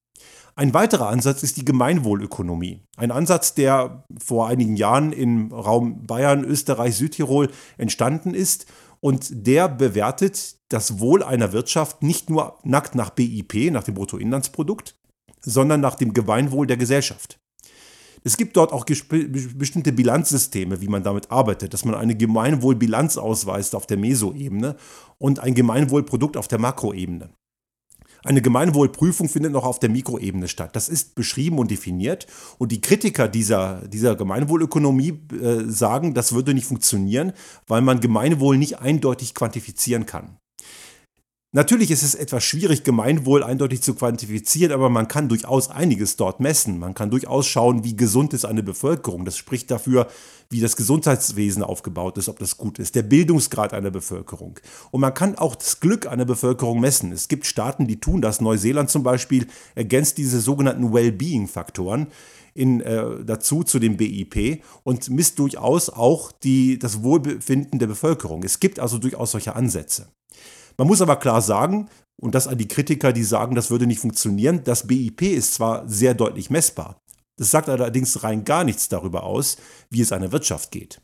Ein 0.56 0.74
weiterer 0.74 1.08
Ansatz 1.08 1.42
ist 1.42 1.56
die 1.56 1.64
Gemeinwohlökonomie. 1.64 2.82
Ein 2.96 3.12
Ansatz, 3.12 3.54
der 3.54 4.04
vor 4.22 4.48
einigen 4.48 4.76
Jahren 4.76 5.12
im 5.12 5.52
Raum 5.52 6.06
Bayern, 6.06 6.44
Österreich, 6.44 6.96
Südtirol 6.96 7.48
entstanden 7.78 8.34
ist 8.34 8.66
und 8.98 9.28
der 9.46 9.68
bewertet 9.68 10.56
das 10.68 10.98
Wohl 10.98 11.22
einer 11.22 11.52
Wirtschaft 11.52 12.02
nicht 12.02 12.28
nur 12.28 12.58
nackt 12.64 12.94
nach 12.94 13.10
BIP, 13.10 13.70
nach 13.70 13.84
dem 13.84 13.94
Bruttoinlandsprodukt, 13.94 14.96
sondern 15.40 15.80
nach 15.80 15.94
dem 15.94 16.12
Gemeinwohl 16.12 16.66
der 16.66 16.76
Gesellschaft. 16.76 17.38
Es 18.22 18.36
gibt 18.36 18.56
dort 18.56 18.72
auch 18.72 18.84
bestimmte 18.84 19.92
Bilanzsysteme, 19.92 20.80
wie 20.80 20.88
man 20.88 21.02
damit 21.02 21.30
arbeitet, 21.30 21.72
dass 21.72 21.84
man 21.84 21.94
eine 21.94 22.16
Gemeinwohlbilanz 22.16 23.16
ausweist 23.16 23.74
auf 23.74 23.86
der 23.86 23.96
Mesoebene 23.96 24.76
und 25.18 25.40
ein 25.40 25.54
Gemeinwohlprodukt 25.54 26.36
auf 26.36 26.48
der 26.48 26.58
Makroebene. 26.58 27.30
Eine 28.22 28.42
Gemeinwohlprüfung 28.42 29.30
findet 29.30 29.52
noch 29.52 29.64
auf 29.64 29.78
der 29.78 29.88
Mikroebene 29.88 30.48
statt. 30.48 30.76
Das 30.76 30.90
ist 30.90 31.14
beschrieben 31.14 31.58
und 31.58 31.70
definiert. 31.70 32.26
Und 32.58 32.70
die 32.70 32.82
Kritiker 32.82 33.28
dieser, 33.28 33.88
dieser 33.88 34.14
Gemeinwohlökonomie 34.14 35.20
äh, 35.32 35.64
sagen, 35.64 36.12
das 36.12 36.32
würde 36.32 36.52
nicht 36.52 36.66
funktionieren, 36.66 37.32
weil 37.66 37.80
man 37.80 38.00
Gemeinwohl 38.00 38.58
nicht 38.58 38.78
eindeutig 38.80 39.34
quantifizieren 39.34 40.04
kann. 40.04 40.36
Natürlich 41.52 41.90
ist 41.90 42.04
es 42.04 42.14
etwas 42.14 42.44
schwierig, 42.44 42.84
Gemeinwohl 42.84 43.42
eindeutig 43.42 43.82
zu 43.82 43.94
quantifizieren, 43.94 44.72
aber 44.72 44.88
man 44.88 45.08
kann 45.08 45.28
durchaus 45.28 45.68
einiges 45.68 46.14
dort 46.14 46.38
messen. 46.38 46.78
Man 46.78 46.94
kann 46.94 47.10
durchaus 47.10 47.48
schauen, 47.48 47.82
wie 47.82 47.96
gesund 47.96 48.32
ist 48.34 48.44
eine 48.44 48.62
Bevölkerung. 48.62 49.24
Das 49.24 49.36
spricht 49.36 49.68
dafür, 49.68 50.06
wie 50.48 50.60
das 50.60 50.76
Gesundheitswesen 50.76 51.64
aufgebaut 51.64 52.18
ist, 52.18 52.28
ob 52.28 52.38
das 52.38 52.56
gut 52.56 52.78
ist, 52.78 52.94
der 52.94 53.02
Bildungsgrad 53.02 53.74
einer 53.74 53.90
Bevölkerung. 53.90 54.60
Und 54.92 55.00
man 55.00 55.12
kann 55.12 55.34
auch 55.34 55.56
das 55.56 55.80
Glück 55.80 56.06
einer 56.06 56.24
Bevölkerung 56.24 56.78
messen. 56.78 57.10
Es 57.10 57.26
gibt 57.26 57.46
Staaten, 57.46 57.88
die 57.88 57.98
tun 57.98 58.22
das. 58.22 58.40
Neuseeland 58.40 58.88
zum 58.88 59.02
Beispiel 59.02 59.48
ergänzt 59.74 60.18
diese 60.18 60.40
sogenannten 60.40 60.92
Well-Being-Faktoren. 60.92 62.06
In, 62.54 62.80
äh, 62.80 63.24
dazu 63.24 63.64
zu 63.64 63.80
dem 63.80 63.96
BIP 63.96 64.62
und 64.84 65.10
misst 65.10 65.38
durchaus 65.40 65.88
auch 65.88 66.30
die, 66.30 66.78
das 66.78 67.02
Wohlbefinden 67.02 67.80
der 67.80 67.86
Bevölkerung. 67.88 68.44
Es 68.44 68.60
gibt 68.60 68.78
also 68.78 68.98
durchaus 68.98 69.32
solche 69.32 69.56
Ansätze. 69.56 70.08
Man 70.80 70.86
muss 70.86 71.02
aber 71.02 71.16
klar 71.16 71.42
sagen, 71.42 71.90
und 72.16 72.34
das 72.34 72.48
an 72.48 72.56
die 72.56 72.66
Kritiker, 72.66 73.12
die 73.12 73.22
sagen, 73.22 73.54
das 73.54 73.70
würde 73.70 73.86
nicht 73.86 74.00
funktionieren, 74.00 74.64
das 74.64 74.86
BIP 74.86 75.20
ist 75.20 75.52
zwar 75.52 75.86
sehr 75.86 76.14
deutlich 76.14 76.48
messbar, 76.48 76.96
das 77.36 77.50
sagt 77.50 77.68
allerdings 77.68 78.22
rein 78.22 78.46
gar 78.46 78.64
nichts 78.64 78.88
darüber 78.88 79.24
aus, 79.24 79.58
wie 79.90 80.00
es 80.00 80.10
einer 80.10 80.32
Wirtschaft 80.32 80.70
geht. 80.70 81.02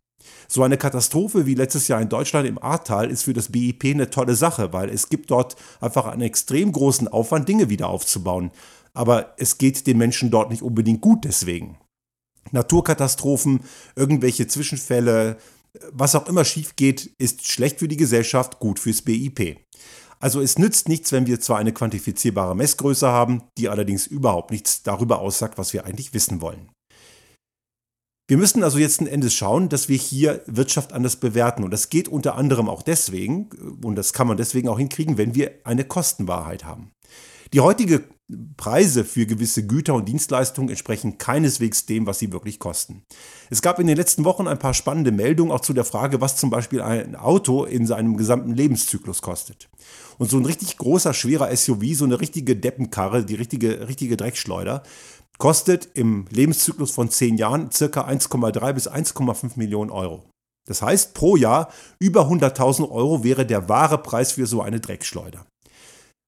So 0.48 0.62
eine 0.62 0.78
Katastrophe 0.78 1.44
wie 1.44 1.54
letztes 1.54 1.88
Jahr 1.88 2.00
in 2.00 2.08
Deutschland 2.08 2.48
im 2.48 2.56
Ahrtal 2.56 3.10
ist 3.10 3.24
für 3.24 3.34
das 3.34 3.52
BIP 3.52 3.84
eine 3.84 4.08
tolle 4.08 4.34
Sache, 4.34 4.72
weil 4.72 4.88
es 4.88 5.10
gibt 5.10 5.30
dort 5.30 5.56
einfach 5.82 6.06
einen 6.06 6.22
extrem 6.22 6.72
großen 6.72 7.06
Aufwand, 7.06 7.46
Dinge 7.46 7.68
wieder 7.68 7.90
aufzubauen. 7.90 8.52
Aber 8.94 9.34
es 9.36 9.58
geht 9.58 9.86
den 9.86 9.98
Menschen 9.98 10.30
dort 10.30 10.48
nicht 10.48 10.62
unbedingt 10.62 11.02
gut 11.02 11.26
deswegen. 11.26 11.76
Naturkatastrophen, 12.50 13.60
irgendwelche 13.94 14.46
Zwischenfälle, 14.46 15.36
was 15.92 16.14
auch 16.14 16.28
immer 16.28 16.44
schief 16.44 16.76
geht, 16.76 17.10
ist 17.18 17.46
schlecht 17.46 17.78
für 17.78 17.88
die 17.88 17.96
Gesellschaft, 17.96 18.58
gut 18.58 18.78
fürs 18.78 19.02
BIP. 19.02 19.58
Also 20.18 20.40
es 20.40 20.58
nützt 20.58 20.88
nichts, 20.88 21.12
wenn 21.12 21.26
wir 21.26 21.40
zwar 21.40 21.58
eine 21.58 21.72
quantifizierbare 21.72 22.56
Messgröße 22.56 23.06
haben, 23.06 23.42
die 23.58 23.68
allerdings 23.68 24.06
überhaupt 24.06 24.50
nichts 24.50 24.82
darüber 24.82 25.18
aussagt, 25.18 25.58
was 25.58 25.72
wir 25.72 25.84
eigentlich 25.84 26.14
wissen 26.14 26.40
wollen. 26.40 26.70
Wir 28.28 28.38
müssen 28.38 28.64
also 28.64 28.78
jetzt 28.78 29.00
Endes 29.00 29.34
schauen, 29.34 29.68
dass 29.68 29.88
wir 29.88 29.96
hier 29.96 30.42
Wirtschaft 30.46 30.92
anders 30.92 31.16
bewerten. 31.16 31.62
Und 31.62 31.70
das 31.70 31.90
geht 31.90 32.08
unter 32.08 32.34
anderem 32.34 32.68
auch 32.68 32.82
deswegen, 32.82 33.50
und 33.84 33.94
das 33.94 34.12
kann 34.12 34.26
man 34.26 34.36
deswegen 34.36 34.68
auch 34.68 34.78
hinkriegen, 34.78 35.16
wenn 35.16 35.36
wir 35.36 35.52
eine 35.64 35.84
Kostenwahrheit 35.84 36.64
haben. 36.64 36.90
Die 37.52 37.60
heutige 37.60 38.04
Preise 38.56 39.04
für 39.04 39.24
gewisse 39.24 39.66
Güter 39.66 39.94
und 39.94 40.08
Dienstleistungen 40.08 40.68
entsprechen 40.68 41.16
keineswegs 41.16 41.86
dem, 41.86 42.06
was 42.06 42.18
sie 42.18 42.32
wirklich 42.32 42.58
kosten. 42.58 43.04
Es 43.50 43.62
gab 43.62 43.78
in 43.78 43.86
den 43.86 43.96
letzten 43.96 44.24
Wochen 44.24 44.48
ein 44.48 44.58
paar 44.58 44.74
spannende 44.74 45.12
Meldungen 45.12 45.52
auch 45.52 45.60
zu 45.60 45.72
der 45.72 45.84
Frage, 45.84 46.20
was 46.20 46.36
zum 46.36 46.50
Beispiel 46.50 46.82
ein 46.82 47.14
Auto 47.14 47.64
in 47.64 47.86
seinem 47.86 48.16
gesamten 48.16 48.52
Lebenszyklus 48.52 49.22
kostet. 49.22 49.68
Und 50.18 50.28
so 50.28 50.38
ein 50.38 50.44
richtig 50.44 50.76
großer, 50.76 51.14
schwerer 51.14 51.56
SUV, 51.56 51.94
so 51.94 52.04
eine 52.04 52.20
richtige 52.20 52.56
Deppenkarre, 52.56 53.24
die 53.24 53.36
richtige, 53.36 53.86
richtige 53.86 54.16
Dreckschleuder, 54.16 54.82
kostet 55.38 55.90
im 55.94 56.26
Lebenszyklus 56.30 56.90
von 56.90 57.10
10 57.10 57.36
Jahren 57.36 57.70
circa 57.70 58.08
1,3 58.08 58.72
bis 58.72 58.90
1,5 58.90 59.52
Millionen 59.54 59.90
Euro. 59.90 60.24
Das 60.66 60.82
heißt, 60.82 61.14
pro 61.14 61.36
Jahr 61.36 61.70
über 62.00 62.28
100.000 62.28 62.90
Euro 62.90 63.22
wäre 63.22 63.46
der 63.46 63.68
wahre 63.68 63.98
Preis 63.98 64.32
für 64.32 64.46
so 64.46 64.62
eine 64.62 64.80
Dreckschleuder. 64.80 65.46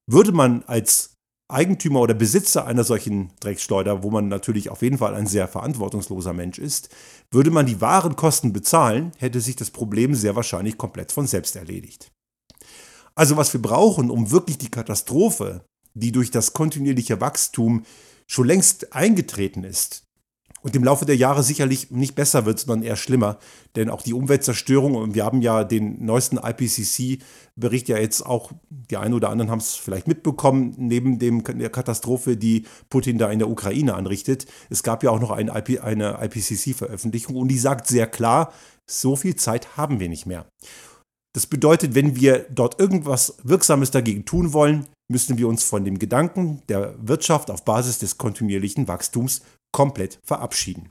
Würde 0.08 0.30
man 0.30 0.62
als 0.66 1.17
Eigentümer 1.50 2.00
oder 2.00 2.14
Besitzer 2.14 2.66
einer 2.66 2.84
solchen 2.84 3.30
Drecksschleuder, 3.40 4.02
wo 4.02 4.10
man 4.10 4.28
natürlich 4.28 4.68
auf 4.68 4.82
jeden 4.82 4.98
Fall 4.98 5.14
ein 5.14 5.26
sehr 5.26 5.48
verantwortungsloser 5.48 6.34
Mensch 6.34 6.58
ist, 6.58 6.90
würde 7.30 7.50
man 7.50 7.64
die 7.64 7.80
wahren 7.80 8.16
Kosten 8.16 8.52
bezahlen, 8.52 9.12
hätte 9.16 9.40
sich 9.40 9.56
das 9.56 9.70
Problem 9.70 10.14
sehr 10.14 10.36
wahrscheinlich 10.36 10.76
komplett 10.76 11.10
von 11.10 11.26
selbst 11.26 11.56
erledigt. 11.56 12.12
Also 13.14 13.36
was 13.36 13.52
wir 13.52 13.62
brauchen, 13.62 14.10
um 14.10 14.30
wirklich 14.30 14.58
die 14.58 14.70
Katastrophe, 14.70 15.64
die 15.94 16.12
durch 16.12 16.30
das 16.30 16.52
kontinuierliche 16.52 17.20
Wachstum 17.20 17.84
schon 18.26 18.46
längst 18.46 18.92
eingetreten 18.92 19.64
ist, 19.64 20.04
und 20.62 20.74
im 20.74 20.84
Laufe 20.84 21.04
der 21.04 21.16
Jahre 21.16 21.42
sicherlich 21.42 21.90
nicht 21.90 22.14
besser 22.14 22.46
wird, 22.46 22.58
sondern 22.58 22.82
eher 22.82 22.96
schlimmer. 22.96 23.38
Denn 23.76 23.90
auch 23.90 24.02
die 24.02 24.14
Umweltzerstörung, 24.14 24.94
und 24.94 25.14
wir 25.14 25.24
haben 25.24 25.42
ja 25.42 25.64
den 25.64 26.04
neuesten 26.04 26.38
IPCC-Bericht 26.38 27.88
ja 27.88 27.98
jetzt 27.98 28.24
auch, 28.24 28.52
die 28.70 28.96
einen 28.96 29.14
oder 29.14 29.30
anderen 29.30 29.50
haben 29.50 29.58
es 29.58 29.74
vielleicht 29.74 30.08
mitbekommen, 30.08 30.74
neben 30.76 31.18
dem, 31.18 31.44
der 31.44 31.70
Katastrophe, 31.70 32.36
die 32.36 32.64
Putin 32.90 33.18
da 33.18 33.30
in 33.30 33.38
der 33.38 33.48
Ukraine 33.48 33.94
anrichtet. 33.94 34.46
Es 34.70 34.82
gab 34.82 35.02
ja 35.02 35.10
auch 35.10 35.20
noch 35.20 35.30
ein 35.30 35.48
IP, 35.48 35.82
eine 35.82 36.18
IPCC-Veröffentlichung 36.22 37.36
und 37.36 37.48
die 37.48 37.58
sagt 37.58 37.86
sehr 37.86 38.06
klar, 38.06 38.52
so 38.90 39.16
viel 39.16 39.36
Zeit 39.36 39.76
haben 39.76 40.00
wir 40.00 40.08
nicht 40.08 40.26
mehr. 40.26 40.46
Das 41.34 41.46
bedeutet, 41.46 41.94
wenn 41.94 42.16
wir 42.16 42.46
dort 42.50 42.80
irgendwas 42.80 43.36
Wirksames 43.44 43.90
dagegen 43.90 44.24
tun 44.24 44.52
wollen, 44.52 44.86
müssen 45.10 45.38
wir 45.38 45.48
uns 45.48 45.64
von 45.64 45.84
dem 45.84 45.98
Gedanken 45.98 46.62
der 46.68 46.94
Wirtschaft 46.98 47.50
auf 47.50 47.64
Basis 47.64 47.98
des 47.98 48.18
kontinuierlichen 48.18 48.88
Wachstums 48.88 49.42
komplett 49.78 50.18
verabschieden. 50.24 50.90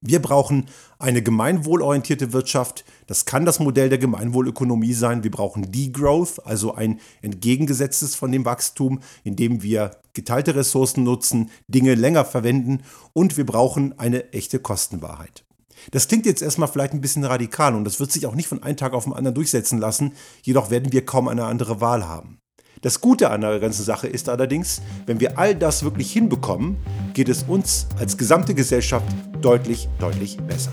Wir 0.00 0.20
brauchen 0.20 0.66
eine 0.98 1.22
gemeinwohlorientierte 1.22 2.32
Wirtschaft. 2.32 2.84
Das 3.06 3.24
kann 3.24 3.44
das 3.44 3.60
Modell 3.60 3.88
der 3.88 3.98
Gemeinwohlökonomie 3.98 4.94
sein. 4.94 5.22
Wir 5.22 5.30
brauchen 5.30 5.70
Degrowth, 5.70 6.44
also 6.44 6.74
ein 6.74 6.98
entgegengesetztes 7.22 8.16
von 8.16 8.32
dem 8.32 8.44
Wachstum, 8.44 8.98
indem 9.22 9.62
wir 9.62 9.92
geteilte 10.12 10.56
Ressourcen 10.56 11.04
nutzen, 11.04 11.52
Dinge 11.68 11.94
länger 11.94 12.24
verwenden 12.24 12.82
und 13.12 13.36
wir 13.36 13.46
brauchen 13.46 13.96
eine 13.96 14.32
echte 14.32 14.58
Kostenwahrheit. 14.58 15.44
Das 15.92 16.08
klingt 16.08 16.26
jetzt 16.26 16.42
erstmal 16.42 16.66
vielleicht 16.66 16.94
ein 16.94 17.00
bisschen 17.00 17.22
radikal 17.22 17.76
und 17.76 17.84
das 17.84 18.00
wird 18.00 18.10
sich 18.10 18.26
auch 18.26 18.34
nicht 18.34 18.48
von 18.48 18.64
einem 18.64 18.76
Tag 18.76 18.92
auf 18.92 19.04
den 19.04 19.12
anderen 19.12 19.36
durchsetzen 19.36 19.78
lassen, 19.78 20.14
jedoch 20.42 20.70
werden 20.70 20.92
wir 20.92 21.06
kaum 21.06 21.28
eine 21.28 21.44
andere 21.44 21.80
Wahl 21.80 22.08
haben. 22.08 22.39
Das 22.82 23.02
Gute 23.02 23.30
an 23.30 23.42
der 23.42 23.60
ganzen 23.60 23.84
Sache 23.84 24.06
ist 24.06 24.30
allerdings, 24.30 24.80
wenn 25.04 25.20
wir 25.20 25.38
all 25.38 25.54
das 25.54 25.82
wirklich 25.82 26.10
hinbekommen, 26.12 26.78
geht 27.12 27.28
es 27.28 27.42
uns 27.42 27.86
als 27.98 28.16
gesamte 28.16 28.54
Gesellschaft 28.54 29.06
deutlich, 29.42 29.88
deutlich 29.98 30.38
besser. 30.38 30.72